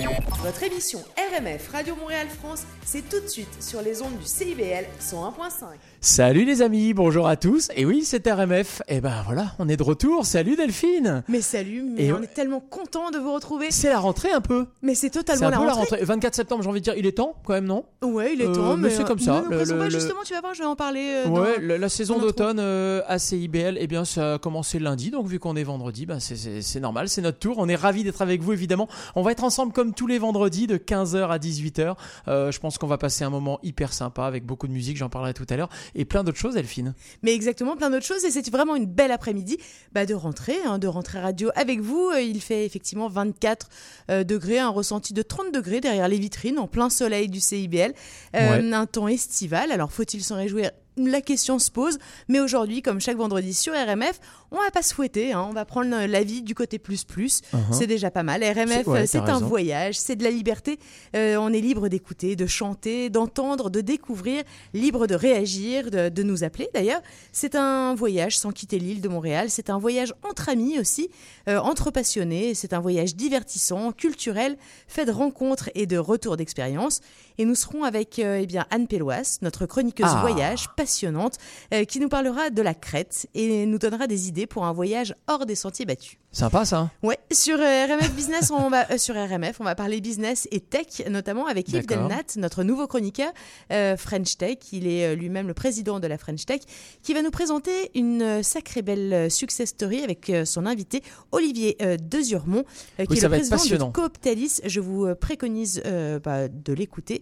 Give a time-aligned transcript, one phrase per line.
[0.00, 4.86] Votre émission RMF Radio Montréal France, c'est tout de suite sur les ondes du CIBL
[5.00, 5.66] 101.5.
[6.00, 7.68] Salut les amis, bonjour à tous.
[7.76, 8.80] Et oui, c'est RMF.
[8.88, 10.24] Et ben voilà, on est de retour.
[10.24, 11.22] Salut Delphine.
[11.28, 12.24] Mais salut, mais Et on ouais.
[12.24, 13.70] est tellement content de vous retrouver.
[13.70, 14.66] C'est la rentrée un peu.
[14.80, 15.96] Mais c'est totalement un la peu la rentrée.
[15.98, 16.04] rentrée.
[16.06, 17.84] 24 septembre, j'ai envie de dire, il est temps quand même, non?
[18.02, 19.88] Ouais, il est Euh, temps, mais mais, c'est comme euh, ça, ne nous le- pas,
[19.90, 21.22] justement, tu vas voir, je vais en parler.
[21.26, 24.78] euh, Ouais, dans- la, la saison d'automne euh, à CIBL, eh bien, ça a commencé
[24.78, 27.56] lundi, donc vu qu'on est vendredi, c'est- c'est c'est normal, c'est notre tour.
[27.58, 28.88] On est ravis d'être avec vous, évidemment.
[29.14, 31.96] On va être ensemble comme tous les vendredis de 15h à 18h.
[32.28, 35.08] Euh, je pense qu'on va passer un moment hyper sympa avec beaucoup de musique, j'en
[35.08, 36.94] parlerai tout à l'heure, et plein d'autres choses, Delphine.
[37.22, 38.24] Mais exactement, plein d'autres choses.
[38.24, 39.58] Et c'est vraiment une belle après-midi
[39.92, 42.10] bah, de rentrée, hein, de rentrée radio avec vous.
[42.14, 43.68] Euh, Il fait effectivement 24
[44.10, 47.92] euh, degrés, un ressenti de 30 degrés derrière les vitrines, en plein soleil du CIBL.
[48.36, 48.72] Euh, Ouais.
[48.72, 49.70] Un temps estival.
[49.72, 50.70] Alors faut-il s'en réjouir?
[50.98, 54.20] La question se pose, mais aujourd'hui, comme chaque vendredi sur RMF,
[54.52, 57.40] on va pas se fouetter, hein, on va prendre la vie du côté plus plus.
[57.72, 58.42] C'est déjà pas mal.
[58.44, 59.46] RMF, C'est- ouais, euh, c'est un raison.
[59.46, 60.78] voyage, c'est de la liberté.
[61.16, 64.42] Euh, on est libre d'écouter, de chanter, d'entendre, de découvrir,
[64.74, 67.00] libre de réagir, de, de nous appeler d'ailleurs.
[67.32, 69.50] C'est un voyage sans quitter l'île de Montréal.
[69.50, 71.08] C'est un voyage entre amis aussi,
[71.48, 72.54] euh, entre passionnés.
[72.54, 74.56] C'est un voyage divertissant, culturel,
[74.86, 77.00] fait de rencontres et de retours d'expérience.
[77.38, 80.20] Et nous serons avec euh, eh bien Anne Péloise, notre chroniqueuse Ah.
[80.20, 81.36] voyage passionnante,
[81.88, 85.46] qui nous parlera de la Crète et nous donnera des idées pour un voyage hors
[85.46, 86.18] des sentiers battus.
[86.34, 86.78] Sympa ça.
[86.78, 90.48] hein Ouais, sur euh, RMF Business, on va euh, sur RMF, on va parler business
[90.50, 91.86] et tech, notamment avec Yves.
[91.86, 93.30] Delnat, notre nouveau chroniqueur
[93.70, 94.56] euh, French Tech.
[94.72, 96.60] Il est lui-même le président de la French Tech,
[97.02, 102.64] qui va nous présenter une sacrée belle success story avec son invité Olivier Dezurmont,
[102.96, 104.60] qui Oui, est ça le président de Cooptalis.
[104.64, 105.82] Je vous préconise
[106.24, 107.20] bah, de l'écouter.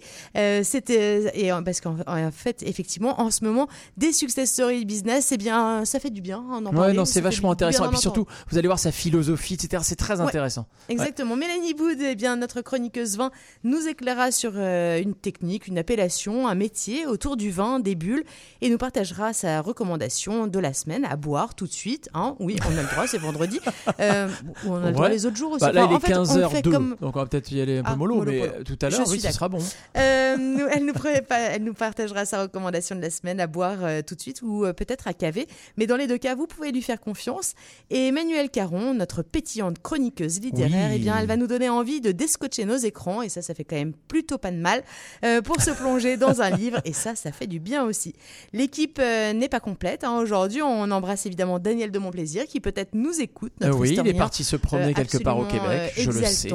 [0.62, 3.66] C'était et parce qu'en en fait, effectivement, en ce moment,
[3.96, 6.44] des success stories business, eh bien, ça fait du bien.
[6.50, 7.86] hein, Ouais, parler, non, ça c'est vachement intéressant.
[7.86, 9.82] Et puis surtout, vous allez voir sa philosophie, etc.
[9.86, 10.26] C'est très Ouais.
[10.26, 10.66] intéressant.
[10.88, 11.36] Exactement.
[11.36, 13.30] Mélanie Boud, eh bien, notre chroniqueuse vin,
[13.64, 18.24] nous éclairera sur euh, une technique, une appellation, un métier autour du vin, des bulles,
[18.60, 22.08] et nous partagera sa recommandation de la semaine à boire tout de suite.
[22.14, 22.36] hein.
[22.38, 23.58] Oui, on a le droit, c'est vendredi.
[24.00, 24.28] Euh,
[24.66, 25.12] on a le droit Ouais.
[25.12, 25.64] les autres jours aussi.
[25.64, 27.50] Bah, là, Enfin, il est en fait, on 15h02, fait comme- donc on va peut-être
[27.52, 29.58] y aller un peu Ah, mollo, mollo, mais tout à l'heure, oui, ce sera bon.
[29.96, 30.92] Euh, nous- elle, nous
[31.30, 35.08] elle nous partagera sa recommandation de la semaine à boire tout de suite ou peut-être
[35.08, 35.46] à caver.
[35.76, 37.54] Mais dans les deux cas, vous pouvez lui faire confiance.
[37.90, 40.96] Et Emmanuelle Caron, notre pétillante chroniqueuse littéraire, Oui.
[40.96, 43.22] eh bien, elle va nous donner envie de descotcher nos écrans.
[43.22, 44.82] Et ça, ça fait quand même plutôt pas de mal
[45.24, 46.80] euh, pour se plonger dans un livre.
[46.84, 48.14] Et ça, ça fait du bien aussi.
[48.52, 50.04] L'équipe euh, n'est pas complète.
[50.04, 50.18] hein.
[50.18, 53.52] Aujourd'hui, on embrasse évidemment Daniel de Montplaisir qui peut-être nous écoute.
[53.60, 56.50] Notre oui, il est parti se promener Euh, quelque part au Québec, je le sais.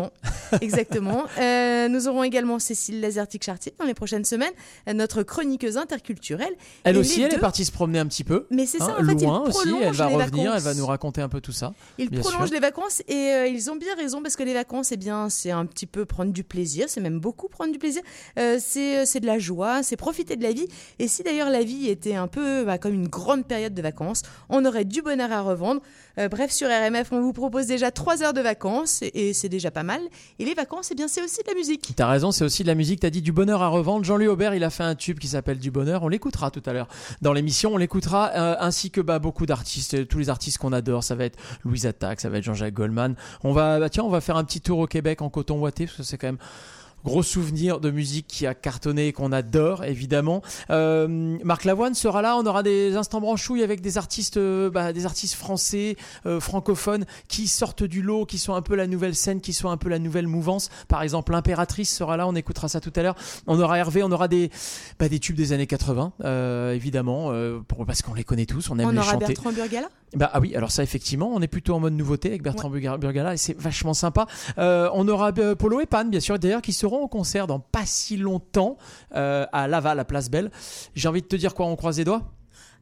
[0.62, 1.24] Exactement.
[1.90, 4.51] Nous aurons également Cécile Lazartic-Chartier dans les prochaines semaines,
[4.94, 6.53] notre chroniqueuse interculturelle.
[6.84, 8.47] Elle Et aussi, elle est partie se promener un petit peu.
[8.51, 11.22] Mais c'est ça, hein, en fait, loin aussi, elle va revenir, elle va nous raconter
[11.22, 11.74] un peu tout ça.
[11.97, 12.53] Ils bien prolongent sûr.
[12.53, 15.52] les vacances et euh, ils ont bien raison parce que les vacances, eh bien, c'est
[15.52, 18.02] un petit peu prendre du plaisir, c'est même beaucoup prendre du plaisir.
[18.38, 20.68] Euh, c'est euh, c'est de la joie, c'est profiter de la vie.
[21.00, 24.24] Et si d'ailleurs la vie était un peu bah, comme une grande période de vacances,
[24.50, 25.81] on aurait du bonheur à revendre.
[26.18, 29.50] Euh, bref, sur RMF, on vous propose déjà trois heures de vacances et, et c'est
[29.50, 30.02] déjà pas mal.
[30.40, 31.94] Et les vacances, eh bien, c'est aussi de la musique.
[31.96, 33.02] T'as raison, c'est aussi de la musique.
[33.02, 34.06] T'as dit du bonheur à revendre.
[34.06, 36.03] Jean-Louis Aubert, il a fait un tube qui s'appelle Du bonheur.
[36.03, 36.88] On l'écoutera tout à l'heure
[37.22, 37.74] dans l'émission.
[37.74, 41.03] On l'écoutera euh, ainsi que bah, beaucoup d'artistes, euh, tous les artistes qu'on adore.
[41.03, 43.15] Ça va être Louise Attaque, ça va être Jean-Jacques Goldman.
[43.43, 45.85] On va, bah, tiens, on va faire un petit tour au Québec en coton ouaté
[45.85, 46.39] parce que c'est quand même
[47.05, 50.41] Gros souvenir de musique qui a cartonné et qu'on adore évidemment.
[50.71, 52.35] Euh, Marc Lavoine sera là.
[52.35, 57.05] On aura des instants branchouilles avec des artistes, euh, bah, des artistes français, euh, francophones
[57.27, 59.87] qui sortent du lot, qui sont un peu la nouvelle scène, qui sont un peu
[59.87, 60.71] la nouvelle mouvance.
[60.87, 62.27] Par exemple, l'impératrice sera là.
[62.27, 63.15] On écoutera ça tout à l'heure.
[63.45, 64.01] On aura Hervé.
[64.01, 64.49] On aura des,
[64.97, 67.31] bah, des tubes des années 80 euh, évidemment
[67.67, 68.71] pour, parce qu'on les connaît tous.
[68.71, 69.27] On aime on les aura chanter.
[69.27, 69.89] Bertrand Burgala?
[70.13, 72.97] Bah ah oui, alors ça effectivement, on est plutôt en mode nouveauté avec Bertrand Burga-
[72.97, 74.27] Burgala et c'est vachement sympa.
[74.57, 77.59] Euh, on aura euh, Polo et Pan bien sûr d'ailleurs qui seront au concert dans
[77.59, 78.77] pas si longtemps
[79.15, 80.51] euh, à Laval, à Place Belle.
[80.94, 82.21] J'ai envie de te dire quoi, on croise les doigts?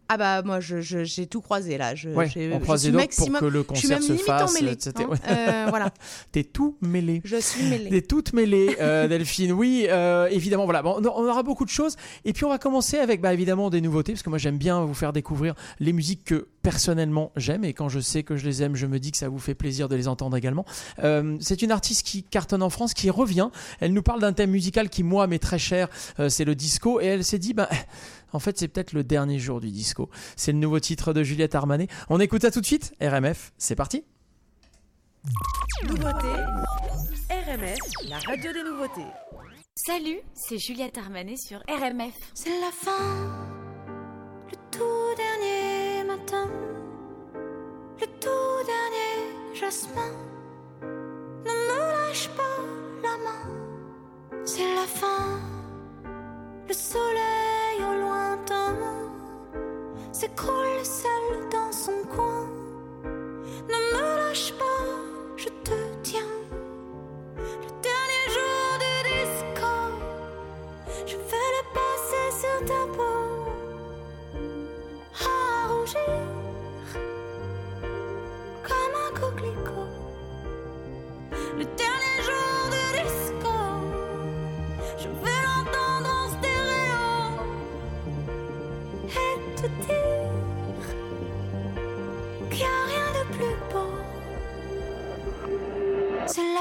[0.09, 1.95] Ah bah moi je- je- j'ai tout croisé là.
[1.95, 4.17] Je, Ouais, j'ai- on croise suis les maximum- pour que le je suis concert même
[4.17, 4.51] se fasse.
[4.51, 4.93] emmêlée, etc.
[5.09, 5.15] hein.
[5.29, 5.91] Euh, voilà,
[6.31, 7.21] T'es tout mêlé.
[7.23, 7.89] je suis mêlée.
[7.89, 9.53] T'es toute mêlée, euh, Delphine.
[9.53, 10.65] Oui, euh, évidemment.
[10.65, 11.95] Voilà, bon, on aura beaucoup de choses.
[12.25, 14.81] Et puis on va commencer avec, bah, évidemment, des nouveautés, parce que moi j'aime bien
[14.81, 18.61] vous faire découvrir les musiques que personnellement j'aime, et quand je sais que je les
[18.63, 20.65] aime, je me dis que ça vous fait plaisir de les entendre également.
[21.39, 23.49] C'est une artiste qui cartonne en France, qui revient.
[23.79, 25.87] Elle nous parle d'un thème musical qui moi m'est très cher,
[26.29, 27.69] c'est le disco, et elle s'est dit, bah,
[28.33, 30.09] en fait, c'est peut-être le dernier jour du disco.
[30.35, 31.87] C'est le nouveau titre de Juliette Armanet.
[32.09, 32.93] On écoute à tout de suite.
[33.01, 34.03] RMF, c'est parti.
[35.87, 36.27] Nouveauté.
[37.29, 37.77] RMF,
[38.09, 39.07] la radio des nouveautés.
[39.75, 42.13] Salut, c'est Juliette Armanet sur RMF.
[42.33, 43.47] C'est la fin,
[44.49, 46.49] le tout dernier matin,
[47.99, 50.11] le tout dernier jasmin.
[50.81, 52.59] Ne me lâche pas
[53.01, 55.62] la main, c'est la fin.
[56.67, 58.77] Le soleil au lointain
[60.13, 62.47] s'écroule seul dans son coin.
[63.03, 64.85] Ne me lâche pas,
[65.35, 65.73] je te
[66.03, 66.21] tiens.
[67.35, 69.73] Le dernier jour du disco,
[71.05, 73.22] je vais le passer sur ta peau.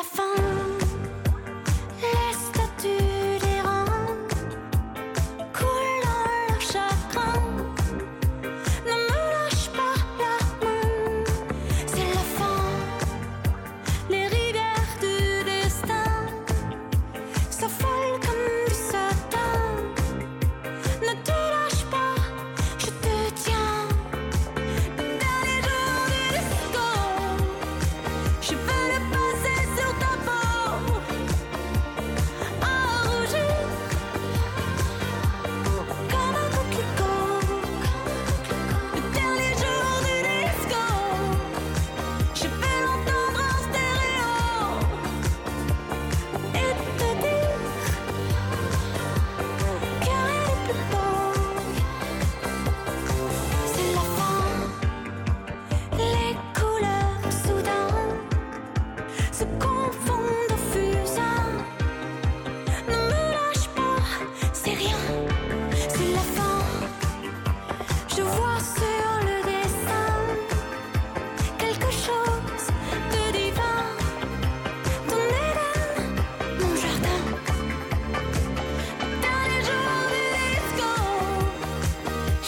[0.02, 0.41] I found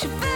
[0.05, 0.34] should feel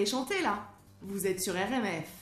[0.00, 0.66] allez chanter là.
[1.02, 2.19] Vous êtes sur RMF.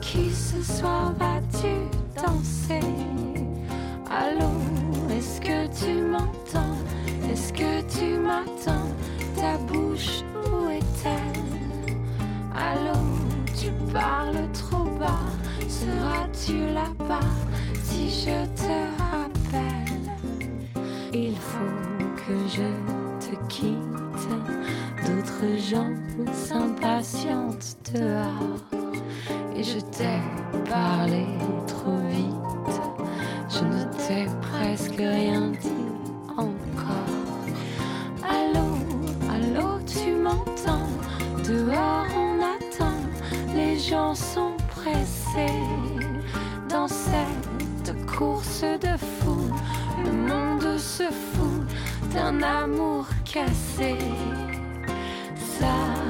[0.00, 1.74] Qui ce soir vas-tu
[2.16, 2.80] danser.
[4.10, 4.50] Allô,
[5.10, 6.76] est-ce que tu m'entends?
[7.30, 8.88] Est-ce que tu m'attends?
[9.36, 11.96] Ta bouche, où est-elle?
[12.54, 12.98] Allô,
[13.58, 15.26] tu parles trop bas.
[15.68, 17.20] Seras-tu là-bas
[17.82, 20.10] si je te rappelle?
[21.14, 21.78] Il faut
[22.16, 24.28] que je te quitte.
[25.06, 25.94] D'autres gens
[26.32, 28.71] s'impatientent dehors
[29.62, 30.20] je t'ai
[30.68, 31.26] parlé
[31.66, 32.80] trop vite.
[33.48, 35.68] Je ne t'ai presque rien dit
[36.36, 37.12] encore.
[38.28, 38.76] Allô,
[39.30, 40.88] allô, tu m'entends?
[41.46, 42.98] Dehors on attend.
[43.54, 45.62] Les gens sont pressés.
[46.68, 49.50] Dans cette course de fou
[50.04, 51.66] Le monde se fout
[52.14, 53.96] d'un amour cassé.
[55.38, 56.01] Ça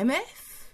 [0.00, 0.72] RMF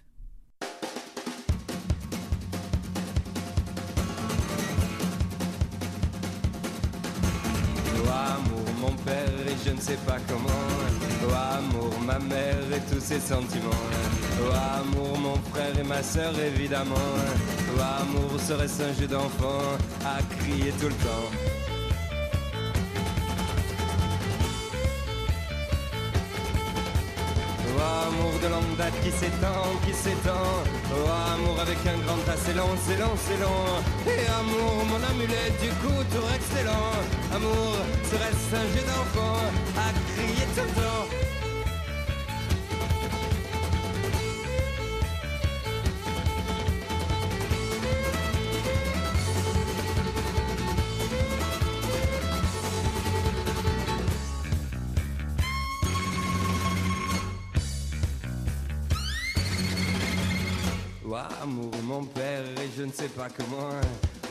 [7.96, 9.16] Oh amour, mon père
[9.48, 10.46] et je ne sais pas comment.
[11.24, 13.70] Oh amour, ma mère et tous ses sentiments.
[14.42, 16.94] Oh amour, mon frère et ma sœur évidemment.
[17.74, 21.55] Oh amour, serait-ce un jeu d'enfant à crier tout le temps.
[28.48, 30.62] De date qui s'étend, qui s'étend.
[30.92, 33.66] Oh amour avec un grand tas, c'est long, c'est long, c'est long.
[34.06, 36.94] Et amour, mon amulette du coup, tour excellent.
[37.34, 37.74] Amour,
[38.04, 39.40] serait-ce un jeu d'enfant
[39.76, 40.95] à crier tout le temps.
[61.16, 63.70] Oh amour, mon père et je ne sais pas comment.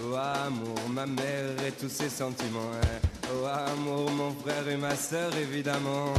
[0.04, 2.70] Oh amour, ma mère et tous ses sentiments.
[3.34, 6.14] Oh amour, mon frère et ma sœur évidemment.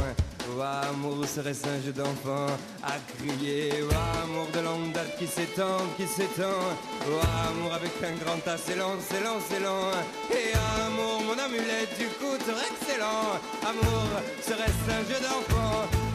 [0.49, 2.47] Oh amour, serait-ce un jeu d'enfant
[2.83, 3.71] à crier?
[3.83, 6.59] Oh amour de longue date qui s'étend, qui s'étend.
[7.07, 9.91] Oh amour avec un grand tas, c'est long, c'est long, c'est long.
[10.31, 10.51] Et
[10.85, 13.39] amour, mon amulette du coup, excellent.
[13.63, 14.09] Amour,
[14.41, 16.06] serait-ce un jeu d'enfant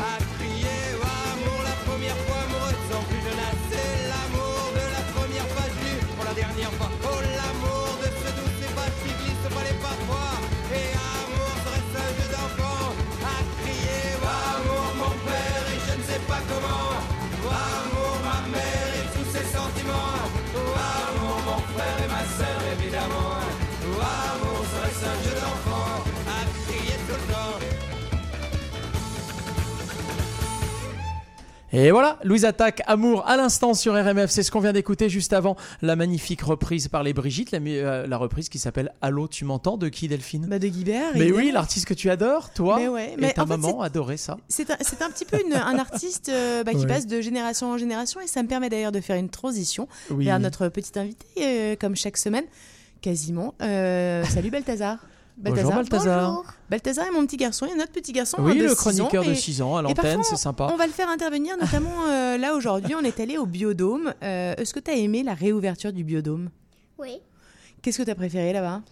[16.52, 16.91] je ne
[31.74, 34.30] Et voilà, Louise Attaque, Amour à l'instant sur RMF.
[34.30, 38.06] C'est ce qu'on vient d'écouter juste avant la magnifique reprise par les Brigitte, la, euh,
[38.06, 41.12] la reprise qui s'appelle Allô, tu m'entends de qui Delphine Bah de Guibert.
[41.14, 43.80] Mais oui, l'artiste que tu adores, toi Mais ouais, et mais ta en fait, maman
[43.80, 44.36] adorait ça.
[44.50, 47.78] C'est un, un petit peu une- un artiste euh, bah, qui passe de génération en
[47.78, 50.26] génération et ça me permet d'ailleurs de faire une transition Oui.
[50.26, 52.44] vers notre petit invité, euh, comme chaque semaine,
[53.00, 53.54] quasiment.
[53.60, 54.98] Salut Balthazar.
[55.42, 56.42] Bonjour Balthazar.
[56.70, 59.32] Balthazar est mon petit garçon, et notre petit garçon Oui, de le chroniqueur ans, de
[59.32, 60.68] et- 6 ans à l'antenne, c'est sympa.
[60.72, 64.14] On va le faire intervenir, notamment euh, là aujourd'hui, on est allé au Biodôme.
[64.22, 66.48] Euh, Est-ce que tu as aimé la réouverture du Biodôme?
[66.98, 67.18] Oui.
[67.82, 68.82] Qu'est-ce que tu as préféré là-bas?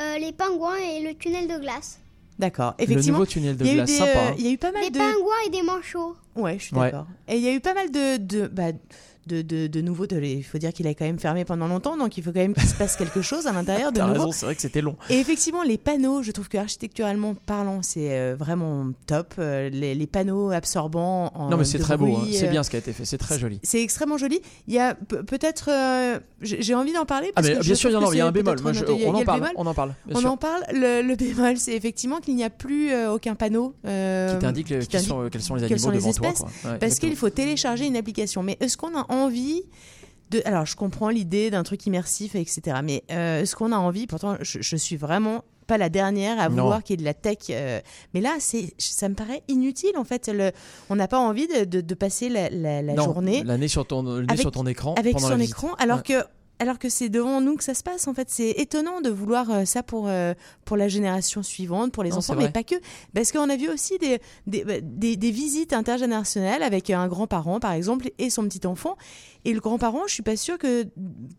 [0.00, 2.00] Euh, les pingouins et le tunnel de glace.
[2.38, 3.18] D'accord, Le effectivement.
[3.18, 4.10] nouveau tunnel de il y a glace, des, sympa.
[4.10, 4.34] euh, hein.
[4.38, 4.98] il y a eu pas mal Des de.
[4.98, 6.16] pingouins et des manchots.
[6.34, 6.90] Ouais, je suis Ouais.
[6.90, 7.06] d'accord.
[7.28, 8.72] Et il y a eu pas mal de, de, bah,
[9.34, 10.06] de, de, de nouveaux.
[10.06, 12.40] de- il faut dire qu'il a quand même fermé pendant longtemps, donc il faut quand
[12.40, 14.32] même qu'il se passe quelque chose à l'intérieur de nouveau.
[14.32, 14.96] c'est vrai que c'était long.
[15.08, 19.34] Et effectivement, les panneaux, je trouve que architecturalement parlant, c'est euh, vraiment top.
[19.38, 22.26] Euh, les, les panneaux absorbants en Non, mais c'est très beau, hein.
[22.32, 23.60] c'est euh, bien ce qui a été fait, c'est très joli.
[23.62, 24.40] C'est extrêmement joli.
[24.68, 27.74] Il y a pe- peut-être, euh, j'ai envie d'en parler Ah, parce mais que bien
[27.74, 28.60] sûr, il y, a- un bémol.
[28.62, 29.94] Moi, je- on en le parle, on en parle.
[30.10, 30.30] On sûr.
[30.32, 30.62] en parle.
[30.72, 35.28] Le, le bémol, c'est effectivement qu'il n'y a plus aucun panneau euh, Qui t'indique sont-
[35.30, 36.28] quels sont les animaux sont les devant toi.
[36.28, 36.72] espèces, quoi.
[36.72, 38.42] Ouais, parce qu'il faut télécharger une application.
[38.42, 39.62] Mais est-ce qu'on a envie
[40.30, 40.42] de...
[40.44, 42.78] Alors, je comprends l'idée d'un truc immersif, etc.
[42.84, 46.48] Mais euh, est-ce qu'on a envie Pourtant, je, je suis vraiment pas la dernière à
[46.48, 47.36] vouloir qu'il y ait de la tech.
[47.50, 47.80] euh,
[48.12, 50.28] mais là, c'est, ça me paraît inutile, en fait.
[50.28, 50.50] Le,
[50.88, 53.86] on n'a pas envie de, de- de passer la, la- la Non, journée L'année sur
[53.86, 54.94] ton, le nez avec- sur ton écran.
[54.94, 56.02] avec son écran, alors Ouais.
[56.02, 56.24] que
[56.60, 58.06] alors que c'est devant nous que ça se passe.
[58.06, 62.04] En fait, c'est étonnant de vouloir euh, ça pour euh, pour la génération suivante, pour
[62.04, 62.76] les Non, enfants, mais pas que,
[63.14, 67.58] parce qu'on a vu aussi des des, bah, des des visites intergénérationnelles avec un grand-parent,
[67.58, 68.96] par exemple, et son petit enfant.
[69.46, 70.86] Et le grand-parent, je suis pas sûre que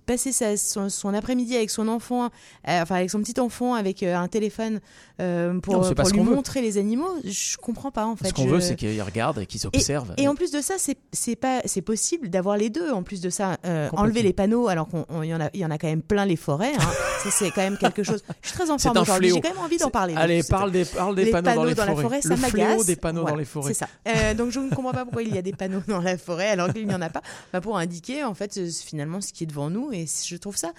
[0.08, 4.02] passer sa- son, son après-midi avec son enfant, euh, enfin avec son petit enfant, avec
[4.02, 4.80] euh, un téléphone
[5.20, 6.34] euh, pour, Non, pour lui qu'on veut.
[6.36, 8.30] montrer les animaux, je comprends pas en fait.
[8.30, 10.16] Ce qu'on Je- veut, c'est qu'ils regardent et qu'ils observent.
[10.18, 12.90] et en plus de ça, c'est c'est pas c'est possible d'avoir les deux.
[12.92, 13.58] En plus de ça,
[13.94, 14.88] enlever les panneaux, alors
[15.20, 16.74] qu'il y en a il y en a quand même plein les forêts.
[16.76, 16.92] hein.
[17.24, 18.24] ça c'est quand même quelque chose.
[18.42, 19.32] Je suis très en forme aujourd'hui.
[19.34, 20.14] J'ai quand même envie d'en parler.
[20.18, 22.02] Allez, parle des, parle des les panneaux, dans les la forêts.
[22.02, 22.86] forêt, ça le fléau m'agace.
[22.86, 23.74] des panneaux Voilà, dans les forêts.
[23.74, 23.88] C'est ça.
[24.08, 26.48] Euh, donc je ne comprends pas pourquoi il y a des panneaux dans la forêt
[26.50, 27.22] alors qu'il n'y en a pas.
[27.54, 30.56] Bah, pour indiquer en fait euh, finalement ce qui est devant nous et je trouve
[30.58, 30.72] ça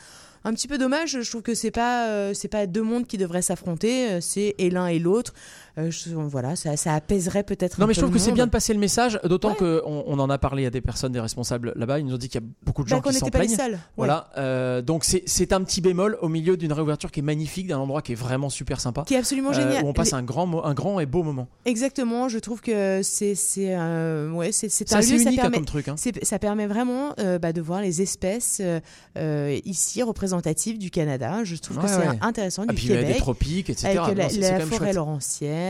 [0.45, 1.21] un petit peu dommage.
[1.23, 4.11] Je trouve que c'est pas euh, c'est pas deux mondes qui devraient s'affronter.
[4.11, 5.33] euh, C'est et l'un et l'autre.
[5.79, 7.79] Euh, je- voilà, ça, ça apaiserait peut-être.
[7.79, 9.57] Non un mais je trouve que c'est bien de passer le message, d'autant Ouais.
[9.57, 12.29] qu'on on en a parlé à des personnes, des responsables là-bas, ils nous ont dit
[12.29, 13.59] qu'il y a beaucoup de gens Bah, qui s'en n'était pas les plaignent.
[13.59, 13.73] seuls.
[13.73, 13.79] Ouais.
[13.97, 17.79] Voilà, euh, donc c'est un petit bémol au milieu d'une réouverture qui est magnifique, d'un
[17.79, 19.85] endroit qui est vraiment super sympa, Qui est absolument euh, génial.
[19.85, 21.49] où on passe Les- un grand, un grand et beau moment.
[21.65, 25.57] Exactement, je trouve que c'est c'est euh, ouais c'est un lieu ça unique hein, permet
[25.57, 25.89] comme truc.
[25.89, 25.95] hein.
[26.23, 28.81] ça permet vraiment euh, bah, de voir les espèces euh,
[29.17, 31.45] euh, ici représentatives du Canada.
[31.45, 33.99] Je trouve que c'est intéressant Ah, du puis il y a des tropiques, etc.
[33.99, 34.95] Avec la, forêt chouette.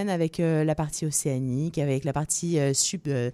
[0.08, 3.30] Avec euh, la partie océanique, avec la partie euh, sub euh,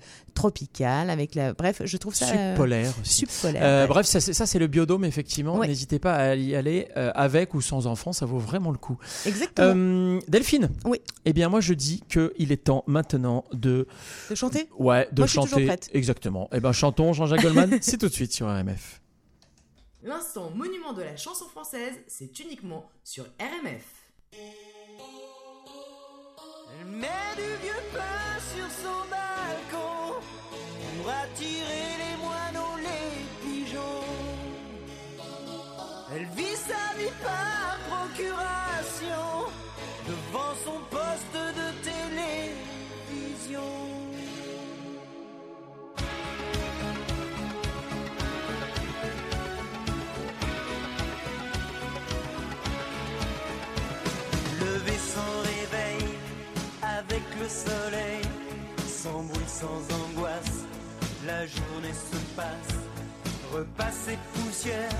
[1.08, 3.62] avec la bref, je trouve ça Subpolaire subpolaire.
[3.64, 3.88] Euh, ouais.
[3.88, 5.56] Bref, ça, c'est- le biodôme, effectivement.
[5.58, 5.66] Ouais.
[5.66, 8.96] N'hésitez pas à y aller euh, avec ou sans enfants, ça vaut vraiment le coup.
[9.26, 9.72] Exactement.
[9.76, 11.00] Euh, Delphine Oui.
[11.24, 13.86] Eh bien, moi, je dis qu'il est temps maintenant de,
[14.30, 14.68] de chanter?
[14.78, 15.66] ouais, de Moi, je suis toujours chanter.
[15.66, 15.90] prête.
[15.92, 16.48] Exactement.
[16.52, 17.78] Eh ben, chantons Jean-Jacques Goldman.
[17.80, 19.00] c'est tout de suite sur RMF.
[20.04, 23.82] L'instant monument de la chanson française, c'est uniquement sur RMF.
[26.90, 30.20] Elle met du vieux pain sur son balcon
[30.96, 33.10] pour attirer les moineaux, les
[33.42, 34.04] pigeons.
[36.14, 39.52] Elle vit sa vie par procuration
[40.06, 42.57] devant son poste de télévision.
[57.48, 58.22] Le soleil,
[58.86, 60.64] sans bruit, sans angoisse,
[61.26, 62.76] la journée se passe.
[63.52, 64.90] Repas et poussière,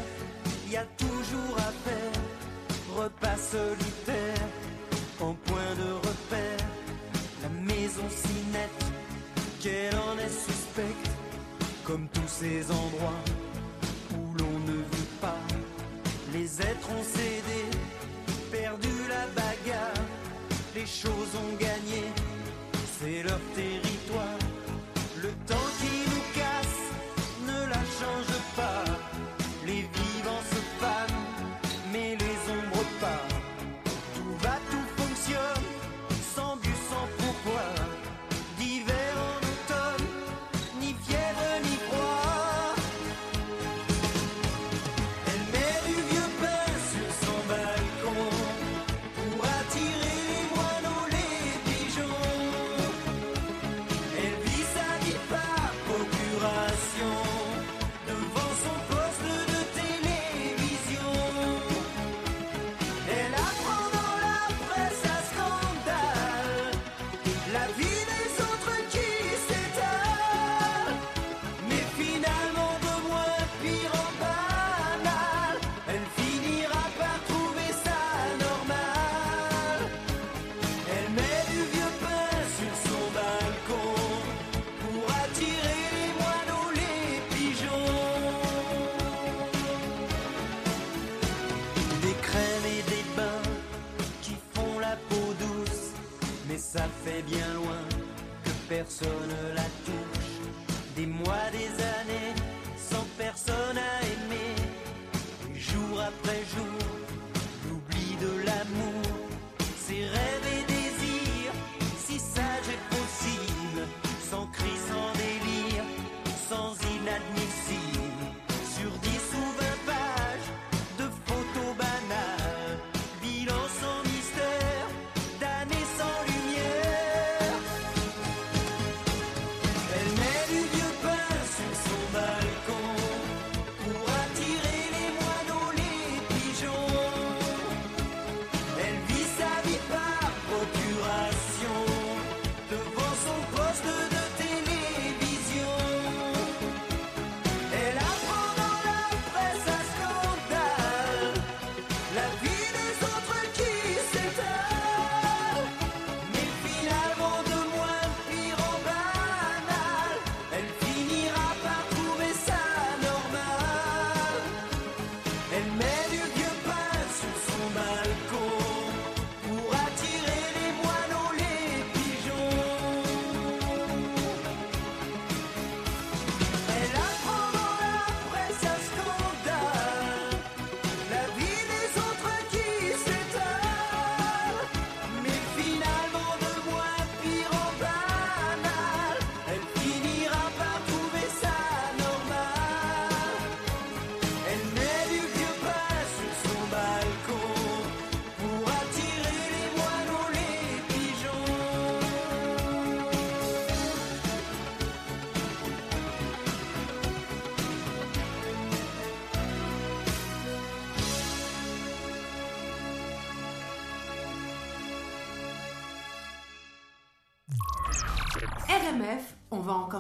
[0.71, 2.21] y a toujours à faire.
[2.97, 4.47] Repas solitaire,
[5.21, 6.67] en point de repère.
[7.43, 8.85] La maison si nette,
[9.61, 11.11] qu'elle en est suspecte.
[11.85, 13.25] Comme tous ces endroits
[14.13, 15.43] où l'on ne vit pas.
[16.33, 17.65] Les êtres ont cédé,
[18.51, 20.05] perdu la bagarre.
[20.75, 21.57] Les choses ont
[23.01, 23.23] See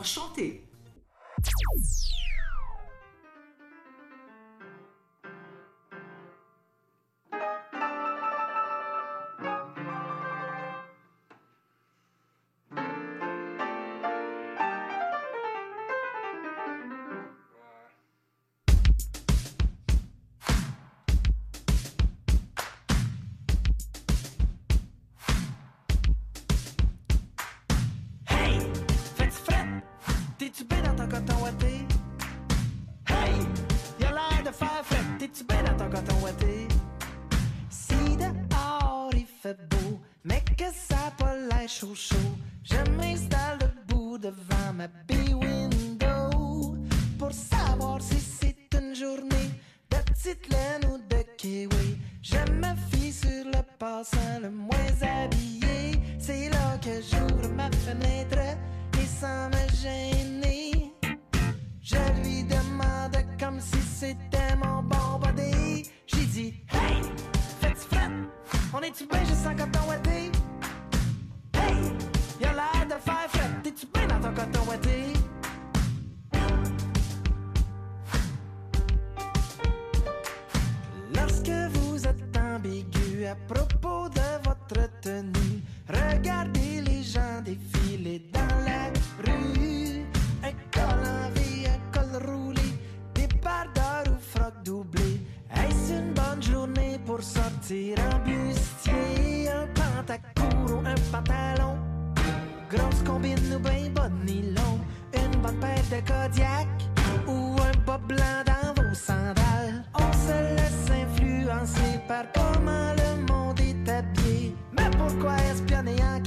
[0.04, 0.67] chanter.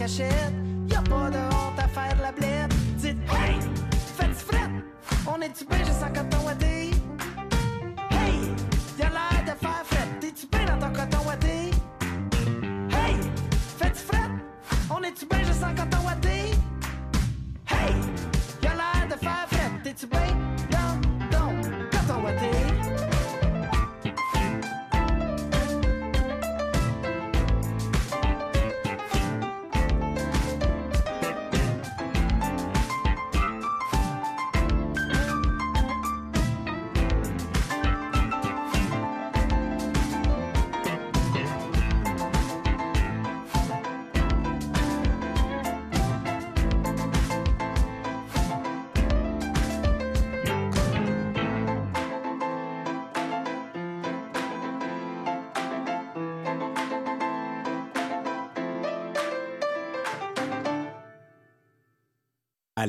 [0.02, 0.54] Cachette?
[0.90, 2.74] Y a pas de honte à faire la blette.
[2.98, 3.60] Dites, hey,
[4.18, 4.70] faites fret!
[5.28, 6.38] On est-tu bien juste en coton?
[8.10, 8.40] Hey,
[8.98, 10.08] y'a l'air de faire fret.
[10.20, 11.72] T'es-tu bien dans ton coton ouaté?
[12.98, 13.16] Hey,
[13.78, 14.30] faites fret?
[14.90, 16.38] On est-tu bien juste en coton ouaté?
[17.70, 17.94] Hey,
[18.64, 19.72] y'a l'air de faire fret.
[19.84, 20.41] T'es-tu bien?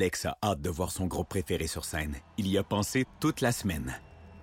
[0.03, 2.17] Alex a hâte de voir son groupe préféré sur scène.
[2.37, 4.01] Il y a pensé toute la semaine.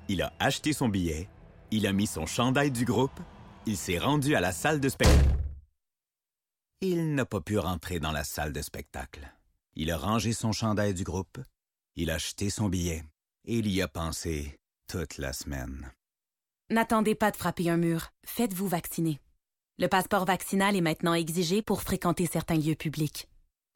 [0.07, 1.27] Il a acheté son billet,
[1.69, 3.19] il a mis son chandail du groupe,
[3.65, 5.27] il s'est rendu à la salle de spectacle.
[6.79, 9.29] Il n'a pas pu rentrer dans la salle de spectacle.
[9.75, 11.39] Il a rangé son chandail du groupe,
[11.97, 13.03] il a acheté son billet
[13.43, 15.91] et il y a pensé toute la semaine.
[16.69, 18.11] N'attendez pas de frapper un mur.
[18.25, 19.19] Faites-vous vacciner.
[19.77, 23.27] Le passeport vaccinal est maintenant exigé pour fréquenter certains lieux publics.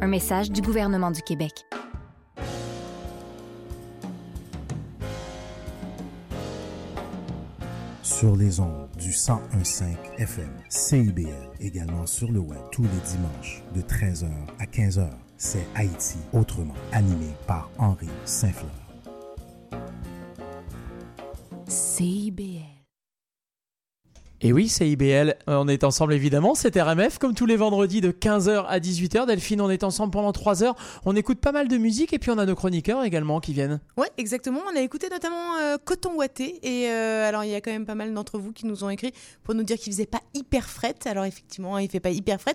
[0.00, 1.66] Un message du gouvernement du Québec.
[8.02, 13.80] Sur les ondes du 1015 FM, CIBL, également sur le web tous les dimanches de
[13.80, 14.28] 13h
[14.60, 15.08] à 15h.
[15.36, 18.70] C'est Haïti autrement, animé par Henri Saint-Fleur.
[21.66, 22.77] CIBL.
[24.40, 25.30] Et oui, c'est IBL.
[25.48, 26.54] Euh, On est ensemble évidemment.
[26.54, 29.26] C'est RMF comme tous les vendredis de 15h à 18h.
[29.26, 30.76] Delphine, on est ensemble pendant 3 heures.
[31.04, 33.80] On écoute pas mal de musique et puis on a nos chroniqueurs également qui viennent.
[33.96, 34.60] Ouais, exactement.
[34.72, 36.60] On a écouté notamment euh, Coton Ouaté.
[36.62, 38.90] Et euh, alors, il y a quand même pas mal d'entre vous qui nous ont
[38.90, 40.94] écrit pour nous dire qu'il faisait pas hyper fret.
[41.06, 42.54] Alors, effectivement, il fait pas hyper fret.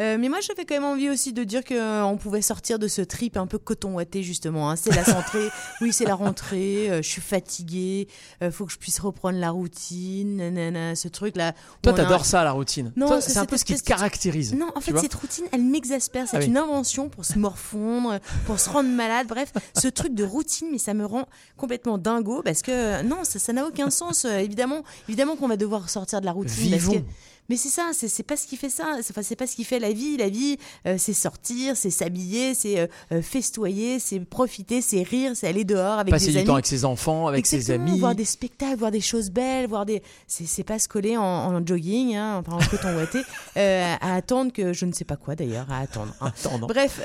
[0.00, 3.02] Euh, mais moi, j'avais quand même envie aussi de dire qu'on pouvait sortir de ce
[3.02, 4.70] trip un peu Coton Ouaté, justement.
[4.70, 4.76] hein.
[4.76, 5.50] C'est la rentrée.
[5.82, 6.90] oui, c'est la rentrée.
[6.90, 8.08] euh, je suis fatiguée.
[8.50, 10.38] faut que je puisse reprendre la routine.
[10.38, 11.50] nanana, ce truc là.
[11.50, 12.92] où Toi, un- t'adores ça, la routine.
[12.96, 14.54] Non, c'est un peu ce qui te caractérise.
[14.54, 16.26] Non, en fait, cette routine, elle m'exaspère.
[16.28, 16.46] C'est Ah oui.
[16.46, 19.26] une invention pour se morfondre, pour se rendre malade.
[19.28, 21.26] Bref, ce truc de routine, mais ça me rend
[21.56, 24.24] complètement dingo parce que non, ça n'a aucun sens.
[24.24, 26.70] Euh, évidemment, évidemment qu'on va devoir sortir de la routine.
[26.70, 27.04] parce que- Vivons.
[27.48, 28.96] Mais c'est ça, c'est pas ce qui fait ça.
[28.98, 30.16] Enfin, c'est pas ce qui fait la vie.
[30.16, 30.56] La vie,
[30.86, 35.64] euh, c'est sortir, c'est s'habiller, c'est euh, euh, festoyer, c'est profiter, c'est rire, c'est aller
[35.64, 36.46] dehors avec Passer des du amis.
[36.46, 38.00] temps avec ses enfants, avec ses Exactement, amis.
[38.00, 40.02] voir des spectacles, voir des choses belles, voir des.
[40.26, 43.22] C'est c'est pas se coller en, en jogging, hein, en coton ouaté,
[43.56, 46.14] euh, à attendre que je ne sais pas quoi d'ailleurs, à attendre.
[46.20, 46.32] hein.
[46.68, 47.00] Bref,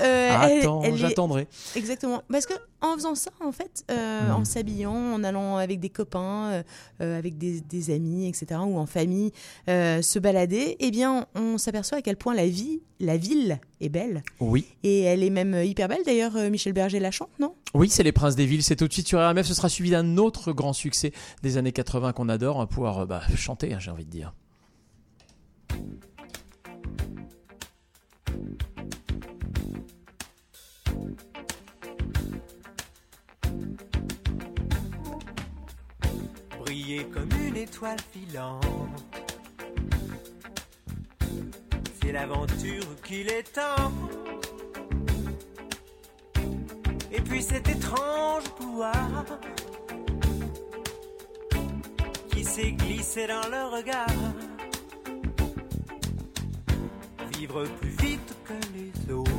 [0.98, 1.48] j'attendrai.
[1.76, 4.36] Exactement, parce que en faisant ça, en fait, euh, Mhm.
[4.36, 6.64] en s'habillant, en allant avec des copains,
[7.02, 9.32] euh, avec des, des amis, etc., ou en famille,
[9.70, 13.90] euh, se balader, eh bien, on s'aperçoit à quel point la vie, la ville est
[13.90, 14.24] belle.
[14.40, 14.66] Oui.
[14.84, 16.02] Et elle est même hyper belle.
[16.06, 17.56] D'ailleurs, euh, Michel Berger la chante, non?
[17.74, 18.64] Oui, c'est Les Princes des Villes.
[18.64, 19.46] C'est tout de suite sur RMF.
[19.46, 22.58] Ce sera suivi d'un autre grand succès des années 80 qu'on adore.
[22.58, 24.34] On va pouvoir euh, bah, chanter, hein, j'ai envie de dire.
[36.60, 39.33] briller comme une étoile filante.
[42.04, 43.92] C'est l'aventure qu'il est temps.
[47.14, 49.24] Et puis cet étrange pouvoir
[52.30, 54.08] qui s'est glissé dans le regard.
[57.38, 59.32] Vivre plus vite que les autres.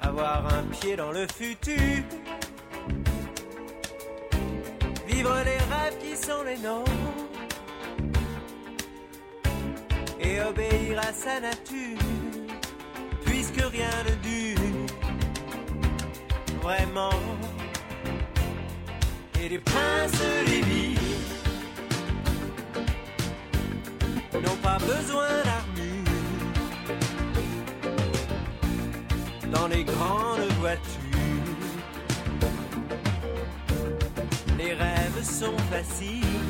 [0.00, 2.02] Avoir un pied dans le futur
[5.06, 7.33] vivre les rêves qui sont les nôtres
[10.24, 11.98] et obéir à sa nature,
[13.24, 14.60] puisque rien ne dure
[16.62, 17.20] vraiment.
[19.40, 20.98] Et les princes des villes
[24.42, 26.14] n'ont pas besoin d'armure
[29.52, 31.04] dans les grandes voitures.
[34.58, 36.43] les rêves sont faciles